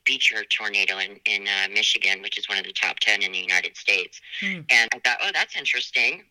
Beecher 0.08 0.42
tornado 0.44 0.96
in 0.98 1.20
in 1.26 1.46
uh, 1.46 1.68
Michigan, 1.72 2.22
which 2.22 2.38
is 2.38 2.48
one 2.48 2.56
of 2.58 2.64
the 2.64 2.72
top 2.72 2.98
ten 3.00 3.22
in 3.22 3.30
the 3.30 3.38
United 3.38 3.76
States. 3.76 4.20
Hmm. 4.40 4.60
And 4.70 4.88
I 4.94 4.98
thought, 5.04 5.18
oh, 5.22 5.30
that's 5.34 5.54
interesting. 5.54 6.24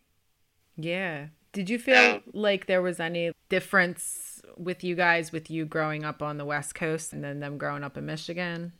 Yeah. 0.75 1.27
Did 1.53 1.69
you 1.69 1.77
feel 1.79 1.95
So- 1.95 2.23
like 2.33 2.65
there 2.65 2.81
was 2.81 2.99
any 2.99 3.31
difference 3.49 4.41
with 4.57 4.83
you 4.83 4.95
guys 4.95 5.31
with 5.31 5.49
you 5.51 5.65
growing 5.65 6.03
up 6.03 6.21
on 6.23 6.37
the 6.37 6.45
West 6.45 6.73
Coast 6.73 7.13
and 7.13 7.23
then 7.23 7.39
them 7.39 7.57
growing 7.59 7.83
up 7.83 7.95
in 7.97 8.05
Michigan? 8.07 8.73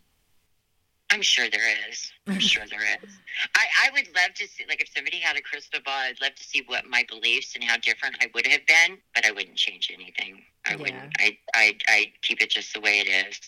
I'm 1.10 1.22
sure 1.22 1.50
there 1.50 1.70
is. 1.90 2.12
I'm 2.28 2.40
sure 2.40 2.64
there 2.70 2.82
is. 2.82 3.10
I, 3.56 3.66
I 3.86 3.90
would 3.94 4.08
love 4.14 4.34
to 4.36 4.48
see, 4.48 4.66
like, 4.68 4.82
if 4.82 4.90
somebody 4.94 5.20
had 5.20 5.38
a 5.38 5.42
crystal 5.42 5.80
ball, 5.86 5.94
I'd 5.96 6.20
love 6.22 6.36
to 6.36 6.44
see 6.44 6.64
what 6.66 6.86
my 6.86 7.06
beliefs 7.08 7.56
and 7.56 7.64
how 7.64 7.78
different 7.78 8.18
I 8.22 8.30
would 8.36 8.46
have 8.48 8.66
been, 8.68 8.98
but 9.16 9.26
I 9.26 9.32
wouldn't 9.32 9.56
change 9.56 9.90
anything. 9.94 10.44
I 10.66 10.72
Yeah. 10.72 10.76
wouldn't. 10.76 11.14
I, 11.20 11.38
I, 11.56 11.78
I 11.88 12.12
keep 12.24 12.42
it 12.42 12.50
just 12.50 12.74
the 12.74 12.82
way 12.82 13.00
it 13.00 13.08
is. 13.08 13.40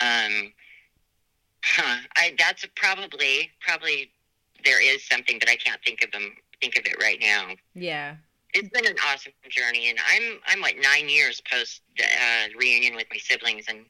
Um, 0.00 0.52
huh. 1.64 1.98
I, 2.16 2.34
that's 2.38 2.66
probably, 2.76 3.50
probably 3.60 4.10
there 4.64 4.82
is 4.82 5.06
something, 5.06 5.38
but 5.38 5.48
I 5.48 5.56
can't 5.56 5.80
think 5.84 6.02
of 6.02 6.10
them, 6.12 6.32
think 6.60 6.78
of 6.78 6.86
it 6.86 6.96
right 7.00 7.18
now. 7.20 7.48
Yeah. 7.74 8.16
It's 8.52 8.68
been 8.68 8.86
an 8.86 8.96
awesome 9.08 9.32
journey, 9.48 9.90
and 9.90 9.98
I'm, 10.12 10.38
I'm 10.46 10.60
like 10.60 10.76
nine 10.80 11.08
years 11.08 11.42
post 11.50 11.82
the 11.98 12.04
uh, 12.04 12.48
reunion 12.56 12.94
with 12.94 13.06
my 13.10 13.18
siblings, 13.18 13.64
and 13.68 13.84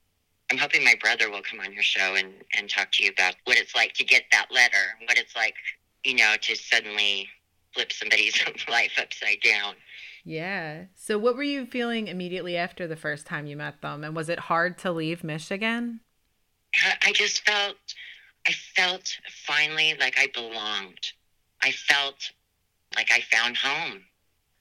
I'm 0.51 0.59
hoping 0.59 0.85
my 0.85 0.95
brother 1.01 1.31
will 1.31 1.43
come 1.43 1.61
on 1.61 1.73
your 1.73 1.83
show 1.83 2.15
and, 2.15 2.33
and 2.57 2.69
talk 2.69 2.91
to 2.93 3.05
you 3.05 3.11
about 3.11 3.35
what 3.45 3.59
it's 3.59 3.75
like 3.75 3.93
to 3.95 4.05
get 4.05 4.23
that 4.33 4.47
letter, 4.51 4.97
what 5.07 5.19
it's 5.19 5.37
like, 5.37 5.55
you 6.05 6.15
know, 6.15 6.35
to 6.41 6.57
suddenly 6.57 7.29
flip 7.75 7.93
somebody's 7.93 8.39
life 8.69 8.93
upside 8.99 9.41
down. 9.43 9.75
Yeah. 10.25 10.85
So 10.95 11.19
what 11.19 11.37
were 11.37 11.43
you 11.43 11.67
feeling 11.67 12.09
immediately 12.09 12.57
after 12.57 12.87
the 12.87 12.97
first 12.97 13.27
time 13.27 13.47
you 13.47 13.57
met 13.57 13.83
them? 13.83 14.05
And 14.05 14.17
was 14.17 14.31
it 14.31 14.39
hard 14.39 14.79
to 14.79 14.93
leave 14.93 15.23
Michigan? 15.23 16.01
I- 17.03 17.13
just 17.13 17.45
felt, 17.47 17.77
I 18.47 18.53
felt 18.53 19.17
finally 19.47 19.95
like 19.99 20.19
I 20.19 20.29
belonged. 20.29 21.13
I 21.63 21.71
felt 21.71 22.31
like 22.97 23.11
I 23.13 23.21
found 23.21 23.57
home. 23.57 24.05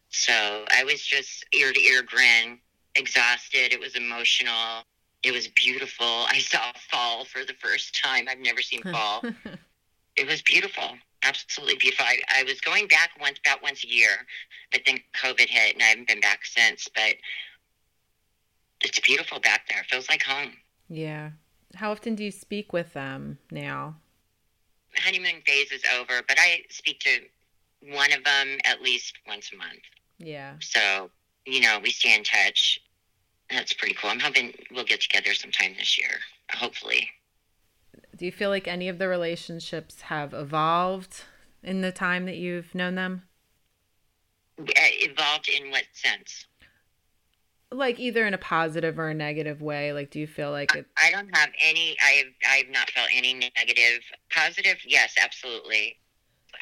So 0.10 0.66
I 0.72 0.84
was 0.84 1.02
just 1.02 1.46
ear 1.54 1.74
to 1.74 1.80
ear 1.80 2.04
grin, 2.04 2.60
exhausted. 2.96 3.74
It 3.74 3.80
was 3.80 3.96
emotional. 3.96 4.84
It 5.24 5.32
was 5.32 5.48
beautiful. 5.50 6.26
I 6.30 6.40
saw 6.40 6.72
fall 6.92 7.26
for 7.26 7.44
the 7.46 7.54
first 7.54 7.96
time. 8.02 8.28
I've 8.30 8.40
never 8.40 8.62
seen 8.62 8.84
fall. 8.92 9.24
it 10.16 10.28
was 10.28 10.42
beautiful 10.42 10.98
absolutely 11.26 11.76
beautiful 11.78 12.06
I, 12.06 12.20
I 12.40 12.44
was 12.44 12.60
going 12.62 12.88
back 12.88 13.12
once 13.20 13.40
about 13.40 13.64
once 13.64 13.84
a 13.84 13.88
year 13.88 14.28
but 14.72 14.82
then 14.86 14.98
covid 15.16 15.48
hit 15.48 15.74
and 15.74 15.82
i 15.82 15.86
haven't 15.86 16.08
been 16.08 16.20
back 16.20 16.46
since 16.46 16.88
but 16.94 17.16
it's 18.82 19.00
beautiful 19.00 19.40
back 19.40 19.68
there 19.70 19.80
it 19.80 19.86
feels 19.90 20.10
like 20.10 20.22
home 20.22 20.52
yeah. 20.90 21.32
How 21.76 21.92
often 21.92 22.16
do 22.16 22.24
you 22.24 22.32
speak 22.32 22.72
with 22.74 22.94
them 22.94 23.40
now? 23.52 23.96
honeymoon 24.96 25.42
phase 25.44 25.72
is 25.72 25.82
over 26.00 26.22
but 26.28 26.38
i 26.40 26.62
speak 26.70 27.00
to 27.00 27.20
one 27.92 28.14
of 28.14 28.24
them 28.24 28.60
at 28.64 28.80
least 28.84 29.16
once 29.28 29.52
a 29.52 29.56
month 29.56 29.82
Yeah. 30.20 30.54
so 30.60 31.10
you 31.48 31.62
know 31.62 31.80
we 31.82 31.90
stay 31.90 32.14
in 32.16 32.24
touch 32.24 32.80
that's 33.50 33.74
pretty 33.74 33.96
cool 33.96 34.12
i'm 34.12 34.20
hoping 34.20 34.54
we'll 34.72 34.84
get 34.86 35.02
together 35.02 35.34
sometime 35.34 35.74
this 35.80 35.98
year 35.98 36.12
hopefully 36.52 37.10
Do 38.16 38.26
you 38.28 38.32
feel 38.32 38.52
like 38.52 38.68
any 38.68 38.88
of 38.88 39.00
the 39.00 39.08
relationships 39.08 40.02
have 40.02 40.32
evolved 40.32 41.24
in 41.64 41.82
the 41.82 41.92
time 41.92 42.28
that 42.28 42.38
you've 42.38 42.76
known 42.76 42.94
them? 42.94 43.24
Uh, 44.60 44.64
evolved 44.78 45.50
in 45.50 45.72
what 45.72 45.86
sense 45.94 46.46
Like 47.74 48.00
either 48.00 48.26
in 48.28 48.34
a 48.34 48.38
positive 48.38 49.00
or 49.00 49.10
a 49.10 49.14
negative 49.14 49.62
way? 49.62 49.94
Like, 49.94 50.12
do 50.12 50.20
you 50.20 50.28
feel 50.28 50.52
like 50.52 50.76
it? 50.76 50.86
I 51.02 51.10
don't 51.12 51.36
have 51.36 51.50
any. 51.64 51.98
I've 52.06 52.34
I've 52.48 52.70
not 52.70 52.90
felt 52.92 53.10
any. 53.14 53.52
Positive, 54.32 54.78
yes, 54.86 55.16
absolutely. 55.22 55.98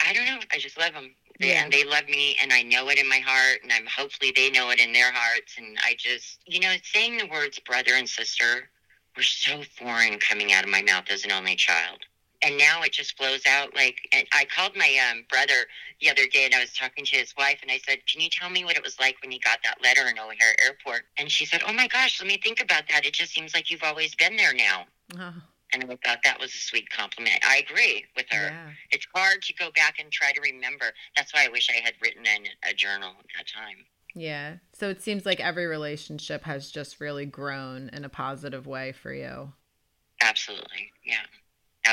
I 0.07 0.13
don't 0.13 0.25
know. 0.25 0.39
I 0.53 0.57
just 0.57 0.79
love 0.79 0.93
them, 0.93 1.13
they, 1.39 1.49
Yeah. 1.49 1.63
and 1.63 1.73
they 1.73 1.83
love 1.83 2.07
me, 2.07 2.37
and 2.41 2.53
I 2.53 2.63
know 2.63 2.87
it 2.89 2.97
in 2.97 3.09
my 3.09 3.19
heart, 3.19 3.59
and 3.63 3.71
I'm 3.73 3.85
hopefully 3.85 4.31
they 4.35 4.49
know 4.49 4.69
it 4.69 4.79
in 4.79 4.93
their 4.93 5.11
hearts. 5.11 5.55
And 5.57 5.77
I 5.83 5.95
just, 5.99 6.39
you 6.47 6.59
know, 6.61 6.73
saying 6.83 7.17
the 7.17 7.27
words 7.27 7.59
brother 7.59 7.93
and 7.95 8.07
sister 8.07 8.69
were 9.17 9.23
so 9.23 9.63
foreign 9.77 10.17
coming 10.19 10.53
out 10.53 10.63
of 10.63 10.69
my 10.69 10.81
mouth 10.81 11.05
as 11.11 11.25
an 11.25 11.31
only 11.33 11.55
child. 11.55 11.99
And 12.43 12.57
now 12.57 12.81
it 12.81 12.91
just 12.91 13.17
blows 13.17 13.45
out 13.45 13.75
like. 13.75 13.97
And 14.11 14.25
I 14.33 14.45
called 14.45 14.75
my 14.75 14.97
um, 15.11 15.25
brother 15.29 15.67
the 16.01 16.09
other 16.09 16.25
day, 16.27 16.45
and 16.45 16.55
I 16.55 16.59
was 16.59 16.73
talking 16.73 17.05
to 17.05 17.15
his 17.15 17.33
wife, 17.37 17.59
and 17.61 17.69
I 17.71 17.79
said, 17.87 17.99
"Can 18.11 18.21
you 18.21 18.29
tell 18.29 18.49
me 18.49 18.65
what 18.65 18.75
it 18.75 18.83
was 18.83 18.99
like 18.99 19.15
when 19.21 19.31
you 19.31 19.39
got 19.39 19.59
that 19.63 19.77
letter 19.83 20.07
in 20.09 20.17
O'Hare 20.17 20.55
Airport?" 20.65 21.03
And 21.17 21.31
she 21.31 21.45
said, 21.45 21.61
"Oh 21.67 21.73
my 21.73 21.87
gosh, 21.87 22.19
let 22.19 22.27
me 22.27 22.37
think 22.37 22.61
about 22.61 22.83
that. 22.89 23.05
It 23.05 23.13
just 23.13 23.31
seems 23.33 23.53
like 23.53 23.69
you've 23.69 23.83
always 23.83 24.15
been 24.15 24.35
there 24.37 24.53
now." 24.53 24.85
Oh, 25.19 25.33
And 25.73 25.83
I 25.83 25.87
thought 26.05 26.19
that 26.23 26.39
was 26.39 26.53
a 26.53 26.57
sweet 26.57 26.89
compliment. 26.89 27.39
I 27.47 27.57
agree 27.57 28.05
with 28.15 28.25
her. 28.31 28.47
yeah. 28.47 28.69
It's 28.91 29.05
hard 29.13 29.41
to 29.43 29.53
go 29.53 29.69
back 29.75 29.99
and 29.99 30.11
try 30.11 30.31
to 30.31 30.41
remember. 30.41 30.85
That's 31.15 31.33
why 31.33 31.45
I 31.45 31.49
wish 31.49 31.69
I 31.69 31.81
had 31.83 31.93
written 32.01 32.25
in 32.25 32.47
a 32.67 32.73
journal 32.73 33.11
at 33.19 33.25
that 33.37 33.47
time. 33.47 33.85
Yeah. 34.15 34.55
So 34.73 34.89
it 34.89 35.01
seems 35.01 35.25
like 35.25 35.39
every 35.39 35.67
relationship 35.67 36.43
has 36.43 36.71
just 36.71 36.99
really 36.99 37.25
grown 37.25 37.89
in 37.93 38.03
a 38.03 38.09
positive 38.09 38.67
way 38.67 38.91
for 38.91 39.13
you. 39.13 39.53
Absolutely. 40.21 40.91
Yeah. 41.05 41.23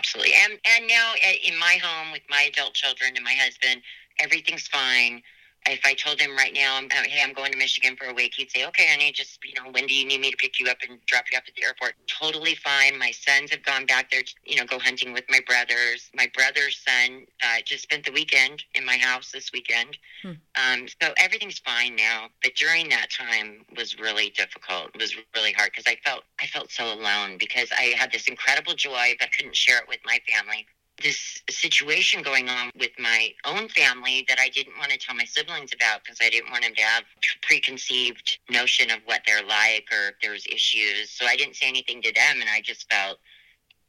Absolutely. 0.09 0.33
And 0.43 0.59
and 0.65 0.87
now 0.89 1.13
uh, 1.13 1.33
in 1.45 1.59
my 1.59 1.77
home 1.83 2.13
with 2.13 2.23
my 2.31 2.43
adult 2.45 2.73
children 2.73 3.13
and 3.15 3.25
my 3.25 3.35
husband, 3.35 3.83
everything's 4.19 4.67
fine. 4.67 5.23
If 5.67 5.81
I 5.85 5.95
told 5.95 6.21
him 6.21 6.35
right 6.37 6.55
now, 6.55 6.79
uh, 6.79 7.03
hey, 7.07 7.23
I'm 7.23 7.35
going 7.35 7.53
to 7.53 7.59
Michigan 7.59 7.95
for 7.97 8.07
a 8.07 8.15
week, 8.15 8.35
he'd 8.37 8.51
say, 8.51 8.65
okay, 8.67 8.87
honey, 8.89 9.13
just, 9.13 9.39
you 9.45 9.55
know, 9.55 9.71
when 9.71 9.87
do 9.87 9.95
you 9.95 10.07
need 10.07 10.21
me 10.21 10.31
to 10.31 10.37
pick 10.37 10.59
you 10.59 10.67
up 10.69 10.79
and 10.89 10.99
drop 11.07 11.25
you 11.31 11.37
off 11.37 11.45
at 11.47 11.55
the 11.55 11.65
airport? 11.65 11.95
Totally 12.07 12.55
fine. 12.55 12.99
My 12.99 13.11
sons 13.11 13.51
have 13.51 13.63
gone 13.63 13.85
back 13.85 14.11
there 14.11 14.23
to, 14.23 14.35
you 14.45 14.57
know, 14.57 14.65
go 14.65 14.79
hunting 14.79 15.13
with 15.13 15.25
my 15.29 15.41
brothers. 15.47 16.11
My 16.15 16.31
brother's 16.35 16.83
son 16.87 17.27
uh, 17.43 17.61
just 17.65 17.83
spent 17.83 18.07
the 18.07 18.13
weekend 18.13 18.65
in 18.75 18.85
my 18.85 18.97
house 18.97 19.31
this 19.31 19.53
weekend. 19.53 19.99
Hmm. 20.23 20.33
Um, 20.57 20.89
so 21.03 21.13
everything's 21.19 21.59
fine 21.59 21.97
now. 21.97 22.29
But 22.43 22.55
during 22.55 22.89
that 22.89 23.09
time 23.11 23.67
was 23.77 23.99
really 23.99 24.31
difficult. 24.31 24.91
It 24.95 25.01
was 25.01 25.15
really 25.35 25.53
hard 25.53 25.71
because 25.73 25.87
I 25.87 25.99
felt, 26.03 26.23
I 26.41 26.47
felt 26.47 26.71
so 26.71 26.93
alone 26.93 27.37
because 27.39 27.71
I 27.77 27.95
had 27.99 28.11
this 28.11 28.27
incredible 28.27 28.75
joy, 28.75 29.17
but 29.21 29.33
couldn't 29.33 29.57
share 29.57 29.79
it 29.79 29.89
with 29.89 30.01
my 30.07 30.19
family 30.27 30.67
this 31.03 31.43
situation 31.51 32.23
going 32.23 32.49
on 32.49 32.71
with 32.79 32.91
my 32.99 33.33
own 33.45 33.69
family 33.69 34.25
that 34.29 34.39
I 34.41 34.49
didn't 34.49 34.79
want 34.79 34.91
to 34.91 34.99
tell 34.99 35.15
my 35.15 35.25
siblings 35.25 35.71
about 35.73 36.03
because 36.03 36.19
I 36.21 36.29
didn't 36.29 36.51
want 36.51 36.65
them 36.65 36.75
to 36.75 36.83
have 36.83 37.05
preconceived 37.43 38.39
notion 38.51 38.91
of 38.91 38.99
what 39.05 39.23
they're 39.27 39.47
like 39.47 39.87
or 39.93 40.09
if 40.09 40.15
there's 40.23 40.47
issues. 40.47 41.11
So 41.11 41.27
I 41.27 41.37
didn't 41.37 41.57
say 41.57 41.69
anything 41.69 42.03
to 42.03 42.13
them, 42.13 42.41
and 42.41 42.51
I 42.51 42.61
just 42.61 42.91
felt 42.91 43.19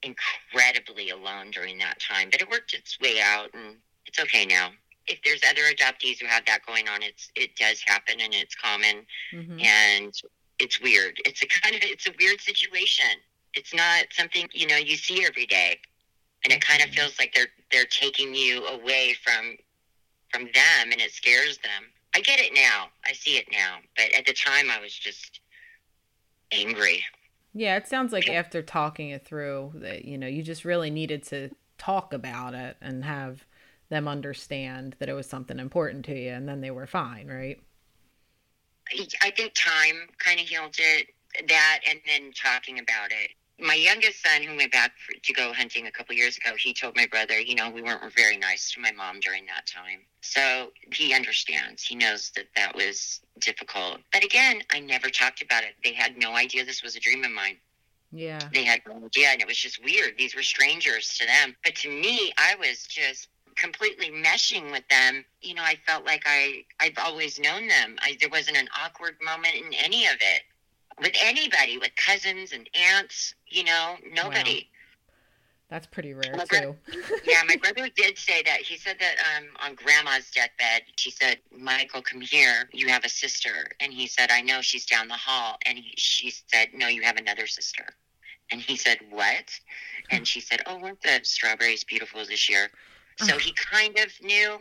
incredibly 0.03 1.09
alone 1.09 1.51
during 1.51 1.77
that 1.79 1.99
time. 1.99 2.29
But 2.31 2.41
it 2.41 2.49
worked 2.49 2.73
its 2.73 2.99
way 2.99 3.19
out, 3.21 3.49
and 3.53 3.77
it's 4.05 4.19
okay 4.19 4.45
now. 4.45 4.69
If 5.07 5.19
there's 5.23 5.41
other 5.49 5.63
adoptees 5.63 6.19
who 6.19 6.27
have 6.27 6.45
that 6.45 6.65
going 6.65 6.87
on, 6.87 7.01
it's 7.01 7.31
it 7.35 7.55
does 7.55 7.81
happen, 7.85 8.19
and 8.21 8.33
it's 8.33 8.55
common 8.55 9.05
hmm 9.31 9.59
and 9.59 10.13
it's 10.59 10.81
weird. 10.81 11.17
It's 11.25 11.41
a 11.41 11.47
kind 11.47 11.75
of 11.75 11.81
it's 11.83 12.07
a 12.07 12.11
weird 12.19 12.41
situation. 12.41 13.05
It's 13.53 13.73
not 13.73 14.05
something 14.11 14.47
you 14.53 14.67
know 14.67 14.77
you 14.77 14.95
see 14.97 15.25
every 15.25 15.45
day, 15.45 15.79
and 16.43 16.53
it 16.53 16.61
kind 16.61 16.81
of 16.81 16.89
feels 16.89 17.17
like 17.19 17.33
they're 17.33 17.47
they're 17.71 17.85
taking 17.85 18.33
you 18.33 18.65
away 18.65 19.15
from 19.23 19.57
from 20.31 20.43
them, 20.43 20.91
and 20.91 21.01
it 21.01 21.11
scares 21.11 21.57
them. 21.59 21.91
I 22.15 22.21
get 22.21 22.39
it 22.39 22.53
now. 22.53 22.87
I 23.05 23.13
see 23.13 23.37
it 23.37 23.45
now, 23.51 23.77
but 23.95 24.13
at 24.15 24.25
the 24.25 24.33
time 24.33 24.69
I 24.69 24.79
was 24.79 24.93
just 24.93 25.41
angry. 26.51 27.03
Yeah. 27.53 27.77
It 27.77 27.87
sounds 27.87 28.13
like 28.13 28.29
after 28.29 28.61
talking 28.61 29.09
it 29.09 29.25
through, 29.25 29.73
that 29.75 30.05
you 30.05 30.17
know, 30.17 30.27
you 30.27 30.43
just 30.43 30.65
really 30.65 30.89
needed 30.89 31.23
to 31.25 31.49
talk 31.77 32.13
about 32.13 32.53
it 32.53 32.77
and 32.81 33.03
have 33.03 33.43
them 33.89 34.07
understand 34.07 34.95
that 34.99 35.09
it 35.09 35.13
was 35.13 35.27
something 35.27 35.59
important 35.59 36.05
to 36.05 36.17
you, 36.17 36.31
and 36.31 36.47
then 36.47 36.61
they 36.61 36.71
were 36.71 36.87
fine, 36.87 37.27
right? 37.27 37.59
I 39.21 39.31
think 39.31 39.53
time 39.53 40.07
kind 40.17 40.39
of 40.39 40.47
healed 40.47 40.75
it, 40.77 41.07
that, 41.47 41.79
and 41.87 41.99
then 42.07 42.31
talking 42.31 42.79
about 42.79 43.11
it. 43.11 43.31
My 43.59 43.73
youngest 43.73 44.23
son, 44.23 44.43
who 44.43 44.55
went 44.55 44.71
back 44.71 44.93
for, 44.97 45.13
to 45.19 45.33
go 45.33 45.53
hunting 45.53 45.87
a 45.87 45.91
couple 45.91 46.15
years 46.15 46.37
ago, 46.37 46.55
he 46.57 46.73
told 46.73 46.95
my 46.95 47.07
brother, 47.07 47.39
you 47.39 47.55
know, 47.55 47.69
we 47.69 47.81
weren't 47.81 48.01
very 48.15 48.37
nice 48.37 48.71
to 48.71 48.79
my 48.79 48.91
mom 48.91 49.19
during 49.19 49.45
that 49.47 49.65
time. 49.65 50.01
So 50.21 50.71
he 50.93 51.13
understands. 51.13 51.83
He 51.83 51.95
knows 51.95 52.31
that 52.35 52.45
that 52.55 52.75
was 52.75 53.21
difficult. 53.39 53.99
But 54.13 54.23
again, 54.23 54.61
I 54.71 54.79
never 54.79 55.09
talked 55.09 55.41
about 55.41 55.63
it. 55.63 55.75
They 55.83 55.93
had 55.93 56.17
no 56.17 56.33
idea 56.35 56.65
this 56.65 56.83
was 56.83 56.95
a 56.95 56.99
dream 56.99 57.23
of 57.23 57.31
mine. 57.31 57.57
Yeah. 58.11 58.39
They 58.53 58.63
had 58.63 58.81
no 58.87 59.05
idea, 59.05 59.29
and 59.29 59.41
it 59.41 59.47
was 59.47 59.57
just 59.57 59.83
weird. 59.83 60.15
These 60.17 60.35
were 60.35 60.41
strangers 60.41 61.17
to 61.19 61.25
them. 61.25 61.55
But 61.63 61.75
to 61.75 61.89
me, 61.89 62.33
I 62.37 62.55
was 62.55 62.83
just 62.87 63.27
completely 63.55 64.09
meshing 64.09 64.71
with 64.71 64.87
them. 64.89 65.23
You 65.41 65.53
know, 65.53 65.63
I 65.63 65.75
felt 65.85 66.05
like 66.05 66.23
I 66.25 66.63
I've 66.79 66.97
always 66.97 67.39
known 67.39 67.67
them. 67.67 67.97
I, 68.01 68.17
there 68.19 68.29
wasn't 68.29 68.57
an 68.57 68.69
awkward 68.83 69.17
moment 69.21 69.55
in 69.55 69.73
any 69.73 70.07
of 70.07 70.15
it 70.15 70.41
with 71.01 71.13
anybody, 71.23 71.77
with 71.77 71.91
cousins 71.95 72.51
and 72.53 72.69
aunts. 72.95 73.35
You 73.47 73.63
know, 73.65 73.95
nobody. 74.13 74.67
That's 75.69 75.85
pretty 75.85 76.15
rare 76.15 76.35
My 76.35 76.45
too. 76.45 76.75
yeah, 77.25 77.43
my 77.47 77.55
brother 77.57 77.89
did 77.95 78.17
say 78.17 78.41
that. 78.41 78.61
He 78.61 78.75
said 78.75 78.95
that 78.99 79.15
um, 79.37 79.45
on 79.63 79.75
grandma's 79.75 80.31
deathbed, 80.31 80.81
she 80.97 81.11
said, 81.11 81.37
Michael, 81.55 82.01
come 82.01 82.21
here. 82.21 82.67
You 82.73 82.87
have 82.87 83.05
a 83.05 83.09
sister. 83.09 83.67
And 83.79 83.93
he 83.93 84.07
said, 84.07 84.31
I 84.31 84.41
know 84.41 84.61
she's 84.61 84.87
down 84.87 85.07
the 85.07 85.13
hall. 85.13 85.57
And 85.67 85.77
he, 85.77 85.93
she 85.95 86.31
said, 86.31 86.69
No, 86.73 86.87
you 86.87 87.03
have 87.03 87.17
another 87.17 87.45
sister. 87.45 87.85
And 88.51 88.59
he 88.59 88.75
said, 88.77 88.97
What? 89.11 89.51
And 90.09 90.27
she 90.27 90.39
said, 90.41 90.61
Oh, 90.65 90.79
weren't 90.79 91.01
the 91.03 91.19
strawberries 91.21 91.83
beautiful 91.83 92.25
this 92.25 92.49
year? 92.49 92.69
So 93.21 93.37
he 93.37 93.53
kind 93.53 93.95
of 93.99 94.07
knew. 94.23 94.57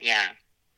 Yeah. 0.00 0.28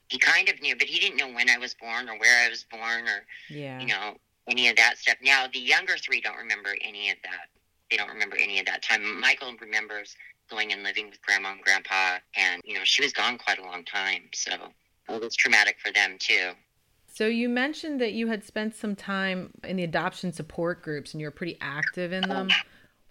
He 0.08 0.18
kind 0.18 0.48
of 0.48 0.60
knew, 0.60 0.74
but 0.74 0.88
he 0.88 0.98
didn't 0.98 1.16
know 1.18 1.28
when 1.32 1.48
I 1.48 1.58
was 1.58 1.74
born 1.74 2.08
or 2.08 2.18
where 2.18 2.44
I 2.44 2.48
was 2.48 2.64
born 2.64 3.06
or, 3.06 3.24
Yeah. 3.48 3.78
you 3.78 3.86
know, 3.86 4.16
any 4.50 4.68
of 4.68 4.76
that 4.76 4.98
stuff. 4.98 5.16
Now, 5.22 5.46
the 5.52 5.60
younger 5.60 5.96
three 5.96 6.20
don't 6.20 6.36
remember 6.36 6.74
any 6.80 7.10
of 7.10 7.16
that. 7.22 7.48
They 7.90 7.96
don't 7.96 8.08
remember 8.08 8.36
any 8.36 8.58
of 8.60 8.66
that 8.66 8.82
time. 8.82 9.20
Michael 9.20 9.54
remembers 9.60 10.16
going 10.50 10.72
and 10.72 10.82
living 10.82 11.08
with 11.08 11.22
grandma 11.22 11.52
and 11.52 11.60
grandpa, 11.60 12.18
and, 12.36 12.60
you 12.64 12.74
know, 12.74 12.84
she 12.84 13.02
was 13.02 13.12
gone 13.12 13.38
quite 13.38 13.58
a 13.58 13.62
long 13.62 13.84
time. 13.84 14.22
So 14.34 14.52
it 15.08 15.20
was 15.20 15.36
traumatic 15.36 15.76
for 15.84 15.92
them, 15.92 16.16
too. 16.18 16.50
So 17.12 17.26
you 17.26 17.48
mentioned 17.48 18.00
that 18.00 18.12
you 18.12 18.28
had 18.28 18.44
spent 18.44 18.74
some 18.74 18.94
time 18.94 19.50
in 19.64 19.76
the 19.76 19.84
adoption 19.84 20.32
support 20.32 20.82
groups 20.82 21.12
and 21.12 21.20
you 21.20 21.26
were 21.26 21.32
pretty 21.32 21.56
active 21.60 22.12
in 22.12 22.22
them. 22.28 22.48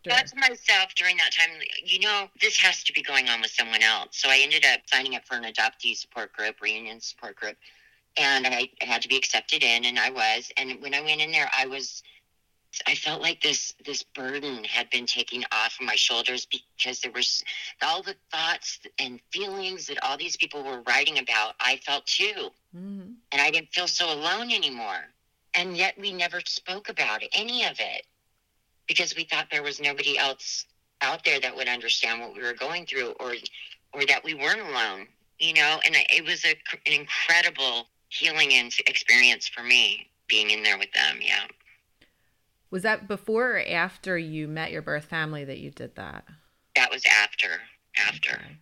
thought 0.08 0.28
to 0.28 0.36
myself 0.38 0.96
during 0.96 1.18
that 1.18 1.32
time, 1.34 1.50
you 1.84 2.00
know, 2.00 2.30
this 2.42 2.58
has 2.58 2.84
to 2.86 2.94
be 2.94 3.02
going 3.02 3.28
on 3.28 3.42
with 3.42 3.52
someone 3.52 3.84
else. 3.84 4.10
So 4.12 4.30
I 4.30 4.40
ended 4.42 4.66
up 4.66 4.80
signing 4.86 5.16
up 5.16 5.26
for 5.26 5.36
an 5.36 5.44
adoptee 5.44 5.96
support 5.96 6.32
group, 6.34 6.62
reunion 6.62 7.02
support 7.02 7.36
group, 7.36 7.58
and 8.18 8.48
I, 8.48 8.70
I 8.82 8.86
had 8.86 9.02
to 9.04 9.08
be 9.08 9.18
accepted 9.18 9.64
in, 9.64 9.86
and 9.86 10.00
I 10.00 10.10
was. 10.10 10.52
And 10.58 10.82
when 10.82 10.94
I 10.94 11.02
went 11.02 11.22
in 11.22 11.32
there, 11.32 11.50
I 11.58 11.66
was, 11.66 12.04
I 12.88 12.96
felt 12.96 13.22
like 13.22 13.42
this 13.42 13.74
this 13.86 14.04
burden 14.04 14.64
had 14.64 14.90
been 14.90 15.06
taken 15.06 15.44
off 15.52 15.78
of 15.80 15.86
my 15.86 15.96
shoulders 15.96 16.46
because 16.46 17.00
there 17.02 17.12
was 17.12 17.44
all 17.82 18.02
the 18.04 18.16
thoughts 18.32 18.80
and 19.00 19.20
feelings 19.32 19.88
that 19.88 20.04
all 20.04 20.18
these 20.18 20.38
people 20.38 20.64
were 20.64 20.82
writing 20.82 21.20
about. 21.20 21.56
I 21.60 21.78
felt 21.78 22.06
too, 22.06 22.52
Mhm. 22.76 23.16
and 23.32 23.42
I 23.42 23.52
didn't 23.52 23.74
feel 23.74 23.88
so 23.88 24.12
alone 24.12 24.52
anymore. 24.52 25.14
And 25.56 25.76
yet 25.76 25.98
we 25.98 26.14
never 26.14 26.42
spoke 26.46 26.90
about 26.90 27.24
it, 27.24 27.30
any 27.34 27.66
of 27.66 27.80
it 27.80 28.06
because 28.88 29.16
we 29.16 29.24
thought 29.24 29.48
there 29.50 29.64
was 29.64 29.80
nobody 29.80 30.18
else 30.18 30.66
out 31.02 31.24
there 31.24 31.40
that 31.40 31.56
would 31.56 31.70
understand 31.70 32.20
what 32.20 32.34
we 32.36 32.42
were 32.42 32.54
going 32.54 32.86
through 32.86 33.12
or 33.20 33.36
or 33.94 34.06
that 34.06 34.24
we 34.24 34.34
weren't 34.34 34.60
alone 34.60 35.08
you 35.40 35.54
know 35.54 35.80
and 35.86 35.96
it 35.96 36.26
was 36.26 36.44
a, 36.44 36.50
an 36.86 36.94
incredible 36.94 37.88
healing 38.10 38.54
and 38.54 38.74
experience 38.88 39.48
for 39.48 39.64
me 39.64 40.08
being 40.28 40.50
in 40.52 40.64
there 40.64 40.78
with 40.78 40.92
them 40.94 41.20
yeah 41.22 41.46
Was 42.70 42.84
that 42.84 43.08
before 43.08 43.58
or 43.58 43.64
after 43.68 44.18
you 44.18 44.48
met 44.48 44.72
your 44.72 44.82
birth 44.82 45.06
family 45.06 45.44
that 45.46 45.58
you 45.60 45.72
did 45.72 45.96
that? 45.96 46.26
that 46.76 46.92
was 46.92 47.04
after 47.06 47.62
after 47.98 48.32
Okay. 48.36 48.58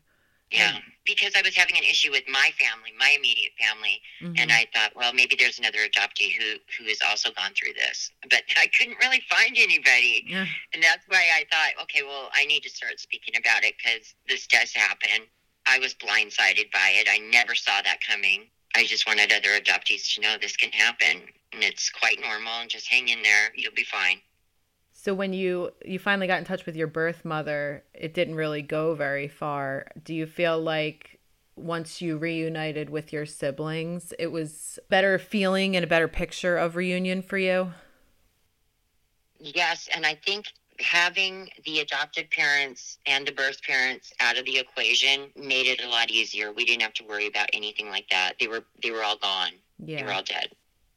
yeah 0.51 0.77
because 1.05 1.33
i 1.36 1.41
was 1.41 1.55
having 1.55 1.75
an 1.77 1.83
issue 1.83 2.10
with 2.10 2.23
my 2.29 2.49
family 2.57 2.91
my 2.97 3.10
immediate 3.17 3.51
family 3.60 4.01
Mhm. 4.21 4.39
and 4.39 4.51
i 4.51 4.65
thought 4.73 4.95
well 4.95 5.13
maybe 5.13 5.36
there's 5.38 5.60
another 5.60 5.79
adoptee 5.79 6.31
who 6.33 6.55
who 6.77 6.86
has 6.89 6.99
also 7.05 7.31
gone 7.31 7.51
through 7.53 7.73
this 7.73 8.12
but 8.29 8.43
i 8.57 8.67
couldn't 8.67 8.97
really 9.01 9.21
find 9.29 9.55
anybody 9.57 10.23
Yeah. 10.27 10.45
And 10.73 10.81
that's 10.83 11.05
why 11.07 11.23
I 11.33 11.45
thought, 11.49 11.81
okay, 11.83 12.03
well, 12.03 12.29
I 12.36 12.45
need 12.45 12.62
to 12.63 12.69
start 12.69 12.99
speaking 12.99 13.36
about 13.38 13.63
it 13.63 13.75
because 13.77 14.13
this 14.27 14.45
does 14.47 14.73
happen. 14.73 15.25
I 15.65 15.79
was 15.79 15.93
blindsided 15.95 16.69
by 16.73 16.89
it. 16.99 17.07
I 17.10 17.17
never 17.19 17.55
saw 17.55 17.81
that 17.81 17.99
coming. 18.05 18.47
I 18.77 18.85
just 18.85 19.07
wanted 19.07 19.33
other 19.33 19.59
adoptees 19.59 20.13
to 20.15 20.21
know 20.21 20.35
this 20.39 20.55
can 20.55 20.71
happen. 20.71 21.21
And 21.51 21.63
it's 21.63 21.89
quite 21.89 22.19
normal. 22.21 22.53
And 22.61 22.69
just 22.69 22.87
hang 22.87 23.07
in 23.07 23.23
there. 23.23 23.51
You'll 23.55 23.73
be 23.73 23.83
fine. 23.83 24.19
So 24.93 25.13
when 25.13 25.33
you 25.33 25.71
you 25.85 25.99
finally 25.99 26.27
got 26.27 26.39
in 26.39 26.45
touch 26.45 26.65
with 26.65 26.75
your 26.75 26.87
birth 26.87 27.25
mother, 27.25 27.83
it 27.93 28.13
didn't 28.13 28.35
really 28.35 28.61
go 28.61 28.93
very 28.93 29.27
far. 29.27 29.87
Do 30.03 30.13
you 30.13 30.25
feel 30.25 30.59
like 30.61 31.19
once 31.55 32.01
you 32.01 32.17
reunited 32.17 32.89
with 32.89 33.11
your 33.11 33.25
siblings, 33.25 34.13
it 34.19 34.27
was 34.27 34.77
better 34.89 35.17
feeling 35.17 35.75
and 35.75 35.83
a 35.83 35.87
better 35.87 36.07
picture 36.07 36.57
of 36.57 36.75
reunion 36.75 37.21
for 37.21 37.37
you? 37.37 37.71
Yes. 39.39 39.89
And 39.93 40.05
I 40.05 40.15
think 40.15 40.47
having 40.79 41.49
the 41.65 41.79
adopted 41.79 42.29
parents 42.29 42.99
and 43.05 43.27
the 43.27 43.31
birth 43.31 43.61
parents 43.63 44.13
out 44.19 44.37
of 44.37 44.45
the 44.45 44.57
equation 44.57 45.29
made 45.35 45.67
it 45.67 45.83
a 45.83 45.87
lot 45.87 46.09
easier. 46.11 46.51
We 46.51 46.65
didn't 46.65 46.83
have 46.83 46.93
to 46.95 47.03
worry 47.03 47.27
about 47.27 47.49
anything 47.53 47.89
like 47.89 48.09
that. 48.09 48.33
They 48.39 48.47
were 48.47 48.63
they 48.81 48.91
were 48.91 49.03
all 49.03 49.17
gone. 49.17 49.51
They 49.79 50.03
were 50.03 50.11
all 50.13 50.23
dead. 50.23 50.49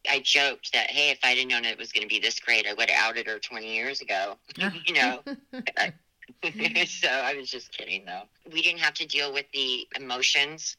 I 0.09 0.21
joked 0.21 0.73
that, 0.73 0.91
hey, 0.91 1.11
if 1.11 1.19
I'd 1.23 1.37
have 1.39 1.47
known 1.47 1.65
it 1.65 1.79
was 1.79 1.93
going 1.93 2.03
to 2.03 2.09
be 2.09 2.21
this 2.21 2.41
great, 2.41 2.67
I 2.67 2.73
would 2.73 2.89
have 2.89 3.11
outed 3.11 3.27
her 3.27 3.39
20 3.39 3.75
years 3.75 4.01
ago. 4.01 4.37
you 4.87 4.95
know, 4.95 5.21
so 6.87 7.09
I 7.09 7.35
was 7.35 7.51
just 7.51 7.77
kidding, 7.77 8.05
though. 8.07 8.23
We 8.51 8.63
didn't 8.63 8.81
have 8.81 8.95
to 8.95 9.07
deal 9.07 9.33
with 9.33 9.47
the 9.53 9.87
emotions 9.97 10.77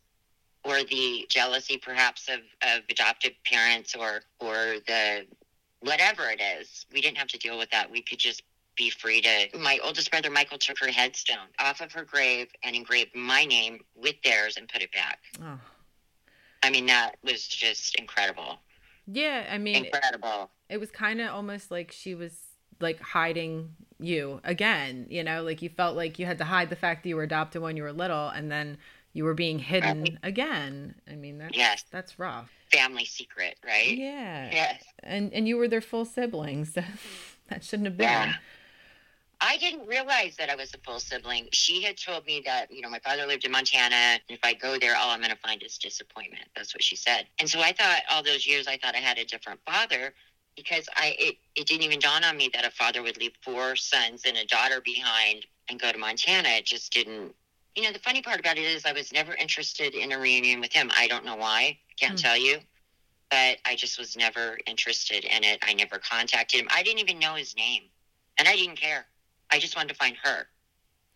or 0.64 0.84
the 0.84 1.26
jealousy, 1.30 1.78
perhaps, 1.78 2.30
of, 2.30 2.40
of 2.62 2.84
adoptive 2.90 3.34
parents 3.46 3.96
or 3.96 4.22
or 4.40 4.78
the 4.88 5.26
whatever 5.82 6.30
it 6.30 6.42
is. 6.60 6.86
We 6.94 7.02
didn't 7.02 7.18
have 7.18 7.28
to 7.30 7.38
deal 7.38 7.58
with 7.58 7.70
that. 7.72 7.90
We 7.92 8.02
could 8.02 8.20
just 8.20 8.44
be 8.78 8.90
free 8.90 9.22
to. 9.22 9.58
My 9.60 9.80
oldest 9.84 10.10
brother, 10.12 10.30
Michael, 10.30 10.58
took 10.58 10.80
her 10.80 10.92
headstone 10.92 11.48
off 11.60 11.82
of 11.82 11.92
her 11.92 12.04
grave 12.04 12.48
and 12.64 12.76
engraved 12.76 13.16
my 13.16 13.46
name 13.46 13.80
with 13.96 14.16
theirs 14.24 14.58
and 14.58 14.68
put 14.68 14.82
it 14.82 14.92
back. 14.92 15.20
oh. 15.42 15.60
I 16.64 16.70
mean, 16.70 16.86
that 16.86 17.16
was 17.24 17.48
just 17.48 17.96
incredible. 17.96 18.60
Yeah, 19.08 19.48
I 19.52 19.58
mean, 19.58 19.86
Incredible. 19.86 20.52
it 20.70 20.80
was 20.80 20.92
kind 20.92 21.20
of 21.20 21.30
almost 21.32 21.72
like 21.72 21.92
she 21.92 22.14
was 22.14 22.38
like 22.80 23.00
hiding 23.02 23.74
you 24.00 24.40
again, 24.44 25.08
you 25.10 25.24
know, 25.24 25.42
like 25.44 25.62
you 25.64 25.70
felt 25.70 25.96
like 25.96 26.20
you 26.20 26.26
had 26.28 26.38
to 26.38 26.44
hide 26.44 26.70
the 26.70 26.76
fact 26.76 27.02
that 27.04 27.10
you 27.10 27.16
were 27.16 27.24
adopted 27.24 27.62
when 27.64 27.78
you 27.78 27.84
were 27.84 27.92
little 27.92 28.28
and 28.30 28.52
then 28.52 28.78
you 29.14 29.24
were 29.24 29.34
being 29.34 29.58
hidden 29.60 30.02
Right. 30.04 30.18
again. 30.24 30.96
I 31.10 31.16
mean, 31.16 31.40
that's 31.40 31.58
Yes. 31.58 31.84
that's 31.92 32.18
rough. 32.20 32.50
Family 32.72 33.06
secret, 33.06 33.58
right? 33.66 33.98
Yeah. 33.98 34.50
Yes. 34.52 34.84
And 35.02 35.34
and 35.34 35.48
you 35.48 35.58
were 35.58 35.68
their 35.68 35.82
full 35.82 36.06
siblings. 36.06 36.74
that 37.50 37.64
shouldn't 37.64 37.88
have 37.88 37.98
been. 37.98 38.08
Yeah. 38.08 38.34
I 39.42 39.58
didn't 39.58 39.88
realize 39.88 40.36
that 40.38 40.50
I 40.52 40.56
was 40.56 40.74
a 40.76 40.78
full 40.78 41.00
sibling. 41.00 41.48
She 41.52 41.82
had 41.82 41.98
told 41.98 42.26
me 42.28 42.44
that, 42.46 42.72
you 42.72 42.82
know, 42.82 42.90
my 42.90 43.00
father 43.00 43.26
lived 43.26 43.44
in 43.44 43.52
Montana. 43.52 43.96
And 43.96 44.22
if 44.30 44.40
I 44.44 44.54
go 44.54 44.78
there, 44.78 44.96
all 44.96 45.10
I'm 45.10 45.20
going 45.20 45.32
to 45.32 45.38
find 45.38 45.64
is 45.64 45.80
disappointment. 45.80 46.44
That's 46.56 46.76
what 46.76 46.84
she 46.84 46.96
said. 46.96 47.26
And 47.40 47.50
so 47.50 47.60
I 47.60 47.72
thought 47.74 48.02
all 48.12 48.22
those 48.24 48.46
years, 48.48 48.68
I 48.68 48.78
thought 48.78 48.96
I 48.96 49.00
had 49.00 49.18
a 49.18 49.26
different 49.26 49.60
father 49.66 50.14
because 50.56 50.88
I 50.96 51.16
it, 51.18 51.36
it 51.56 51.66
didn't 51.66 51.84
even 51.84 52.00
dawn 52.00 52.24
on 52.24 52.38
me 52.38 52.50
that 52.54 52.66
a 52.66 52.72
father 52.72 53.02
would 53.02 53.18
leave 53.18 53.32
four 53.42 53.76
sons 53.76 54.24
and 54.28 54.38
a 54.38 54.46
daughter 54.46 54.80
behind 54.82 55.46
and 55.70 55.80
go 55.80 55.92
to 55.92 55.98
Montana. 55.98 56.50
It 56.50 56.66
just 56.66 56.94
didn't. 56.94 57.34
You 57.76 57.84
know, 57.84 57.92
the 57.92 58.00
funny 58.00 58.22
part 58.22 58.40
about 58.40 58.58
it 58.58 58.64
is 58.66 58.86
I 58.86 58.92
was 58.92 59.12
never 59.12 59.34
interested 59.34 59.96
in 59.96 60.12
a 60.12 60.20
reunion 60.20 60.60
with 60.60 60.74
him. 60.74 60.92
I 60.96 61.08
don't 61.08 61.26
know 61.26 61.38
why. 61.38 61.80
Can't 62.00 62.14
Hmm. 62.20 62.28
tell 62.28 62.38
you. 62.38 62.60
But 63.32 63.58
I 63.66 63.76
just 63.76 63.98
was 63.98 64.16
never 64.18 64.60
interested 64.68 65.24
in 65.24 65.44
it. 65.44 65.60
I 65.64 65.74
never 65.74 65.98
contacted 66.00 66.60
him. 66.60 66.68
I 66.70 66.84
didn't 66.84 67.00
even 67.00 67.18
know 67.18 67.34
his 67.36 67.56
name. 67.56 67.84
And 68.38 68.48
I 68.48 68.56
didn't 68.56 68.76
care. 68.76 69.08
I 69.52 69.60
just 69.60 69.76
wanted 69.76 69.90
to 69.90 69.96
find 69.96 70.16
her. 70.24 70.48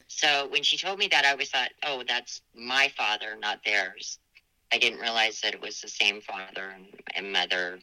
So 0.08 0.48
when 0.50 0.63
she 0.63 0.78
told 0.78 1.00
me 1.00 1.08
that, 1.08 1.26
I 1.26 1.32
always 1.32 1.50
thought, 1.50 1.71
oh, 1.84 2.04
that's 2.08 2.41
my 2.56 2.91
father, 2.95 3.36
not 3.39 3.60
theirs. 3.65 4.19
I 4.71 4.78
didn't 4.78 5.00
realize 5.00 5.41
that 5.41 5.54
it 5.54 5.62
was 5.62 5.82
the 5.82 5.88
same 5.88 6.21
father 6.21 6.74
and, 6.76 6.86
and 7.15 7.32
mother, 7.32 7.80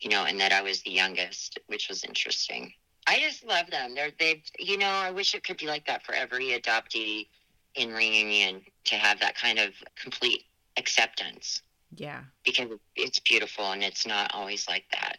you 0.00 0.10
know, 0.10 0.24
and 0.24 0.38
that 0.40 0.52
I 0.52 0.62
was 0.62 0.82
the 0.82 0.90
youngest, 0.90 1.58
which 1.66 1.88
was 1.88 2.04
interesting. 2.04 2.72
I 3.06 3.18
just 3.20 3.44
love 3.44 3.70
them. 3.70 3.94
They're 3.94 4.12
they've 4.18 4.42
you 4.58 4.78
know, 4.78 4.88
I 4.88 5.10
wish 5.10 5.34
it 5.34 5.44
could 5.44 5.58
be 5.58 5.66
like 5.66 5.86
that 5.86 6.04
for 6.04 6.14
every 6.14 6.58
adoptee 6.58 7.28
in 7.74 7.92
reunion 7.92 8.62
to 8.84 8.94
have 8.94 9.20
that 9.20 9.36
kind 9.36 9.58
of 9.58 9.72
complete 10.00 10.44
acceptance 10.76 11.60
Yeah. 11.94 12.22
because 12.44 12.68
it's 12.96 13.18
beautiful 13.18 13.72
and 13.72 13.82
it's 13.82 14.06
not 14.06 14.32
always 14.32 14.66
like 14.68 14.84
that. 14.92 15.18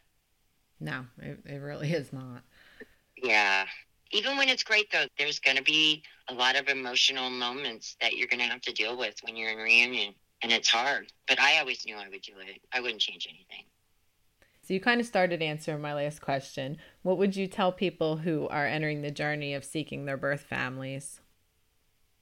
No, 0.80 1.06
it, 1.21 1.39
it 1.45 1.58
really 1.62 1.91
is 1.91 2.12
not. 2.12 2.41
Yeah. 3.21 3.65
Even 4.15 4.38
when 4.38 4.47
it's 4.47 4.63
great, 4.63 4.89
though, 4.93 5.08
there's 5.19 5.39
going 5.39 5.58
to 5.58 5.63
be 5.63 6.01
a 6.30 6.34
lot 6.34 6.56
of 6.56 6.69
emotional 6.69 7.30
moments 7.30 7.97
that 7.99 8.13
you're 8.13 8.30
going 8.30 8.39
to 8.39 8.45
have 8.45 8.62
to 8.62 8.71
deal 8.71 8.97
with 8.97 9.15
when 9.23 9.36
you're 9.36 9.49
in 9.49 9.58
reunion. 9.58 10.13
And 10.41 10.54
it's 10.54 10.69
hard. 10.69 11.12
But 11.28 11.38
I 11.38 11.60
always 11.60 11.86
knew 11.86 11.97
I 11.97 12.08
would 12.08 12.21
do 12.21 12.32
it. 12.39 12.62
I 12.71 12.80
wouldn't 12.80 13.01
change 13.01 13.28
anything. 13.30 13.65
So 14.62 14.73
you 14.73 14.80
kind 14.80 15.01
of 15.01 15.06
started 15.06 15.41
answering 15.41 15.82
my 15.82 15.93
last 15.93 16.21
question. 16.21 16.78
What 17.01 17.17
would 17.17 17.36
you 17.36 17.47
tell 17.47 17.73
people 17.73 18.15
who 18.15 18.47
are 18.47 18.65
entering 18.65 19.01
the 19.01 19.12
journey 19.12 19.54
of 19.54 19.65
seeking 19.65 20.06
their 20.06 20.17
birth 20.17 20.43
families? 20.43 21.19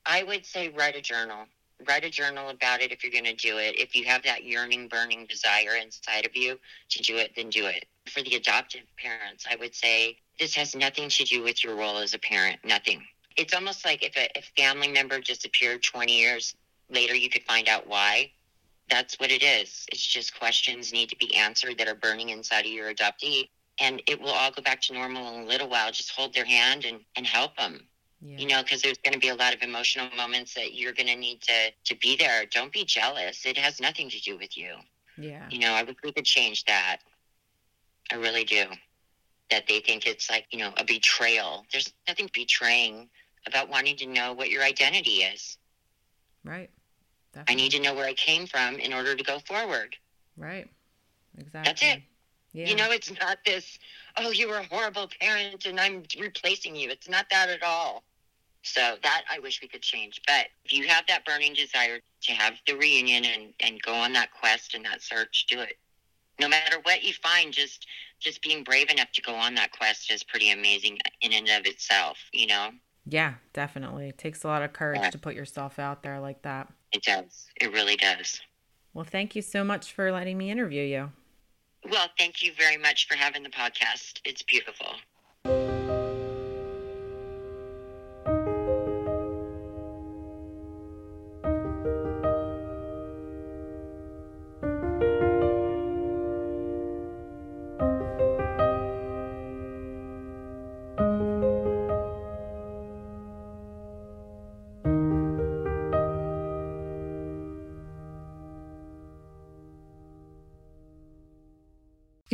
I 0.08 0.24
would 0.24 0.48
say 0.48 0.70
write 0.70 0.96
a 0.96 1.02
journal. 1.02 1.46
Write 1.88 2.06
a 2.06 2.10
journal 2.10 2.50
about 2.50 2.82
it 2.82 2.92
if 2.92 3.04
you're 3.04 3.12
going 3.12 3.24
to 3.26 3.36
do 3.36 3.60
it. 3.60 3.78
If 3.78 3.96
you 3.96 4.06
have 4.06 4.24
that 4.24 4.44
yearning, 4.44 4.88
burning 4.88 5.28
desire 5.28 5.76
inside 5.80 6.26
of 6.26 6.36
you 6.36 6.58
to 6.90 7.04
do 7.04 7.18
it, 7.18 7.34
then 7.36 7.50
do 7.50 7.68
it. 7.68 7.86
For 8.08 8.24
the 8.24 8.36
adoptive 8.36 8.84
parents, 8.98 9.46
I 9.50 9.58
would 9.58 9.76
say 9.76 10.18
this 10.40 10.56
has 10.56 10.76
nothing 10.76 11.10
to 11.10 11.24
do 11.24 11.44
with 11.44 11.64
your 11.64 11.76
role 11.76 11.98
as 11.98 12.14
a 12.14 12.20
parent. 12.20 12.60
Nothing. 12.66 13.04
It's 13.38 13.54
almost 13.54 13.86
like 13.86 14.04
if 14.04 14.16
a, 14.18 14.38
if 14.38 14.52
family 14.58 14.88
member 14.88 15.20
disappeared 15.20 15.84
20 15.84 16.18
years 16.18 16.56
later, 16.90 17.16
you 17.16 17.30
could 17.30 17.44
find 17.44 17.68
out 17.70 17.88
why. 17.88 18.32
That's 18.90 19.16
what 19.20 19.32
it 19.32 19.42
is. 19.44 19.86
It's 19.92 20.06
just 20.06 20.38
questions 20.38 20.92
need 20.94 21.10
to 21.10 21.16
be 21.18 21.34
answered 21.36 21.78
that 21.78 21.88
are 21.88 21.96
burning 21.96 22.30
inside 22.30 22.66
of 22.66 22.72
your 22.72 22.94
adoptee. 22.94 23.50
And 23.80 24.02
it 24.08 24.20
will 24.22 24.30
all 24.30 24.52
go 24.52 24.62
back 24.62 24.82
to 24.84 24.94
normal 24.94 25.36
in 25.36 25.44
a 25.44 25.46
little 25.48 25.70
while. 25.70 25.92
Just 25.92 26.12
hold 26.12 26.34
their 26.34 26.46
hand 26.46 26.86
and, 26.86 27.00
and 27.16 27.26
help 27.26 27.56
them 27.58 27.88
Yeah. 28.22 28.38
you 28.38 28.48
know 28.48 28.62
because 28.64 28.82
there's 28.82 28.98
going 29.04 29.14
to 29.14 29.20
be 29.20 29.30
a 29.30 29.36
lot 29.36 29.54
of 29.54 29.62
emotional 29.64 30.10
moments 30.16 30.54
that 30.56 30.74
you're 30.76 30.94
going 30.94 31.08
to 31.08 31.16
need 31.16 31.42
to 31.42 31.72
to 31.86 31.96
be 32.00 32.16
there 32.16 32.46
don't 32.46 32.72
be 32.72 32.86
jealous 32.86 33.46
it 33.46 33.58
has 33.58 33.80
nothing 33.82 34.10
to 34.10 34.20
do 34.22 34.38
with 34.38 34.56
you 34.58 34.74
yeah. 35.18 35.46
you 35.50 35.60
know 35.60 35.74
i 35.74 35.84
wish 35.84 35.96
we 36.04 36.12
could 36.14 36.26
change 36.26 36.64
that 36.66 36.98
i 38.12 38.16
really 38.16 38.46
do 38.46 38.64
that 39.54 39.68
they 39.68 39.80
think 39.80 40.08
it's 40.08 40.32
like, 40.32 40.48
you 40.52 40.58
know, 40.58 40.74
a 40.78 40.84
betrayal. 40.84 41.64
There's 41.72 41.94
nothing 42.08 42.28
betraying 42.34 43.08
about 43.46 43.70
wanting 43.70 43.96
to 43.98 44.08
know 44.08 44.34
what 44.34 44.50
your 44.50 44.64
identity 44.64 45.22
is. 45.22 45.58
Right. 46.44 46.72
Definitely. 47.34 47.54
I 47.54 47.56
need 47.56 47.72
to 47.74 47.80
know 47.82 47.94
where 47.94 48.08
I 48.08 48.14
came 48.14 48.48
from 48.48 48.80
in 48.80 48.94
order 48.94 49.16
to 49.16 49.24
go 49.24 49.38
forward. 49.40 49.96
Right. 50.38 50.68
Exactly. 51.38 51.62
That's 51.66 51.84
it. 51.84 52.02
Yeah. 52.54 52.68
You 52.68 52.76
know, 52.76 52.92
it's 52.92 53.12
not 53.20 53.38
this, 53.46 53.78
oh, 54.18 54.32
you 54.32 54.48
were 54.50 54.58
a 54.58 54.64
horrible 54.64 55.08
parent 55.22 55.66
and 55.66 55.80
I'm 55.80 56.04
replacing 56.20 56.76
you. 56.76 56.90
It's 56.90 57.10
not 57.10 57.28
that 57.30 57.50
at 57.50 57.62
all. 57.64 58.04
So 58.64 58.96
that 59.04 59.24
I 59.30 59.40
wish 59.40 59.62
we 59.62 59.68
could 59.68 59.82
change. 59.82 60.22
But 60.26 60.48
if 60.66 60.74
you 60.74 60.88
have 60.88 61.06
that 61.08 61.26
burning 61.26 61.54
desire 61.54 62.00
to 62.22 62.32
have 62.32 62.54
the 62.66 62.74
reunion 62.74 63.26
and, 63.26 63.54
and 63.60 63.82
go 63.84 63.94
on 63.94 64.14
that 64.14 64.32
quest 64.32 64.74
and 64.74 64.86
that 64.86 65.04
search, 65.04 65.46
do 65.48 65.60
it. 65.60 65.78
No 66.40 66.48
matter 66.48 66.78
what 66.84 67.04
you 67.04 67.14
find, 67.14 67.54
just 67.54 67.86
just 68.20 68.42
being 68.42 68.64
brave 68.64 68.90
enough 68.90 69.12
to 69.14 69.22
go 69.22 69.34
on 69.36 69.56
that 69.56 69.72
quest 69.72 70.12
is 70.12 70.24
pretty 70.24 70.50
amazing 70.52 70.98
in 71.22 71.34
and 71.34 71.50
of 71.50 71.66
itself, 71.66 72.18
you 72.32 72.48
know? 72.48 72.70
Yeah, 73.06 73.34
definitely. 73.52 74.08
It 74.08 74.18
takes 74.18 74.44
a 74.44 74.48
lot 74.48 74.64
of 74.64 74.72
courage 74.72 75.02
yeah. 75.02 75.10
to 75.10 75.18
put 75.18 75.36
yourself 75.36 75.78
out 75.78 76.04
there 76.04 76.22
like 76.22 76.42
that. 76.44 76.72
It 76.94 77.04
does. 77.04 77.48
It 77.60 77.74
really 77.74 77.98
does. 77.98 78.40
Well, 78.94 79.04
thank 79.04 79.36
you 79.36 79.42
so 79.42 79.64
much 79.64 79.92
for 79.92 80.12
letting 80.12 80.38
me 80.38 80.52
interview 80.52 80.84
you. 80.84 81.12
Well, 81.90 82.08
thank 82.18 82.42
you 82.42 82.54
very 82.58 82.78
much 82.78 83.08
for 83.08 83.16
having 83.16 83.44
the 83.44 83.50
podcast. 83.50 84.22
It's 84.24 84.42
beautiful. 84.42 84.88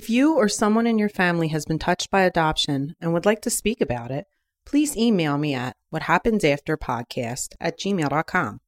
If 0.10 0.16
you 0.16 0.34
or 0.34 0.50
someone 0.50 0.88
in 0.88 0.98
your 0.98 1.08
family 1.08 1.50
has 1.50 1.66
been 1.66 1.78
touched 1.78 2.10
by 2.10 2.22
adoption 2.22 2.96
and 3.00 3.14
would 3.14 3.28
like 3.28 3.44
to 3.44 3.52
speak 3.52 3.80
about 3.80 4.10
it, 4.10 4.26
please 4.66 4.98
email 4.98 5.38
me 5.38 5.54
at 5.54 5.76
whathappensafterpodcast 5.94 7.50
at 7.62 7.78
gmail.com. 7.78 8.60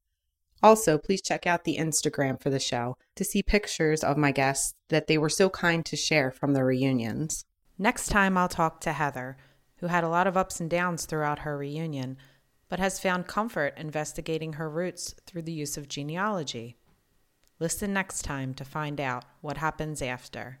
Also, 0.62 0.98
please 0.98 1.20
check 1.20 1.44
out 1.44 1.64
the 1.64 1.78
Instagram 1.78 2.40
for 2.40 2.48
the 2.48 2.60
show 2.60 2.96
to 3.16 3.24
see 3.24 3.42
pictures 3.42 4.04
of 4.04 4.16
my 4.16 4.30
guests 4.30 4.74
that 4.88 5.08
they 5.08 5.18
were 5.18 5.28
so 5.28 5.50
kind 5.50 5.84
to 5.84 5.96
share 5.96 6.30
from 6.30 6.52
the 6.52 6.62
reunions. 6.62 7.44
Next 7.76 8.06
time, 8.06 8.38
I'll 8.38 8.46
talk 8.46 8.80
to 8.82 8.92
Heather, 8.92 9.36
who 9.78 9.88
had 9.88 10.04
a 10.04 10.08
lot 10.08 10.28
of 10.28 10.36
ups 10.36 10.60
and 10.60 10.70
downs 10.70 11.06
throughout 11.06 11.40
her 11.40 11.58
reunion, 11.58 12.18
but 12.68 12.78
has 12.78 13.00
found 13.00 13.26
comfort 13.26 13.74
investigating 13.76 14.52
her 14.52 14.70
roots 14.70 15.16
through 15.26 15.42
the 15.42 15.52
use 15.52 15.76
of 15.76 15.88
genealogy. 15.88 16.76
Listen 17.58 17.92
next 17.92 18.22
time 18.22 18.54
to 18.54 18.64
find 18.64 19.00
out 19.00 19.24
what 19.40 19.56
happens 19.56 20.00
after. 20.00 20.60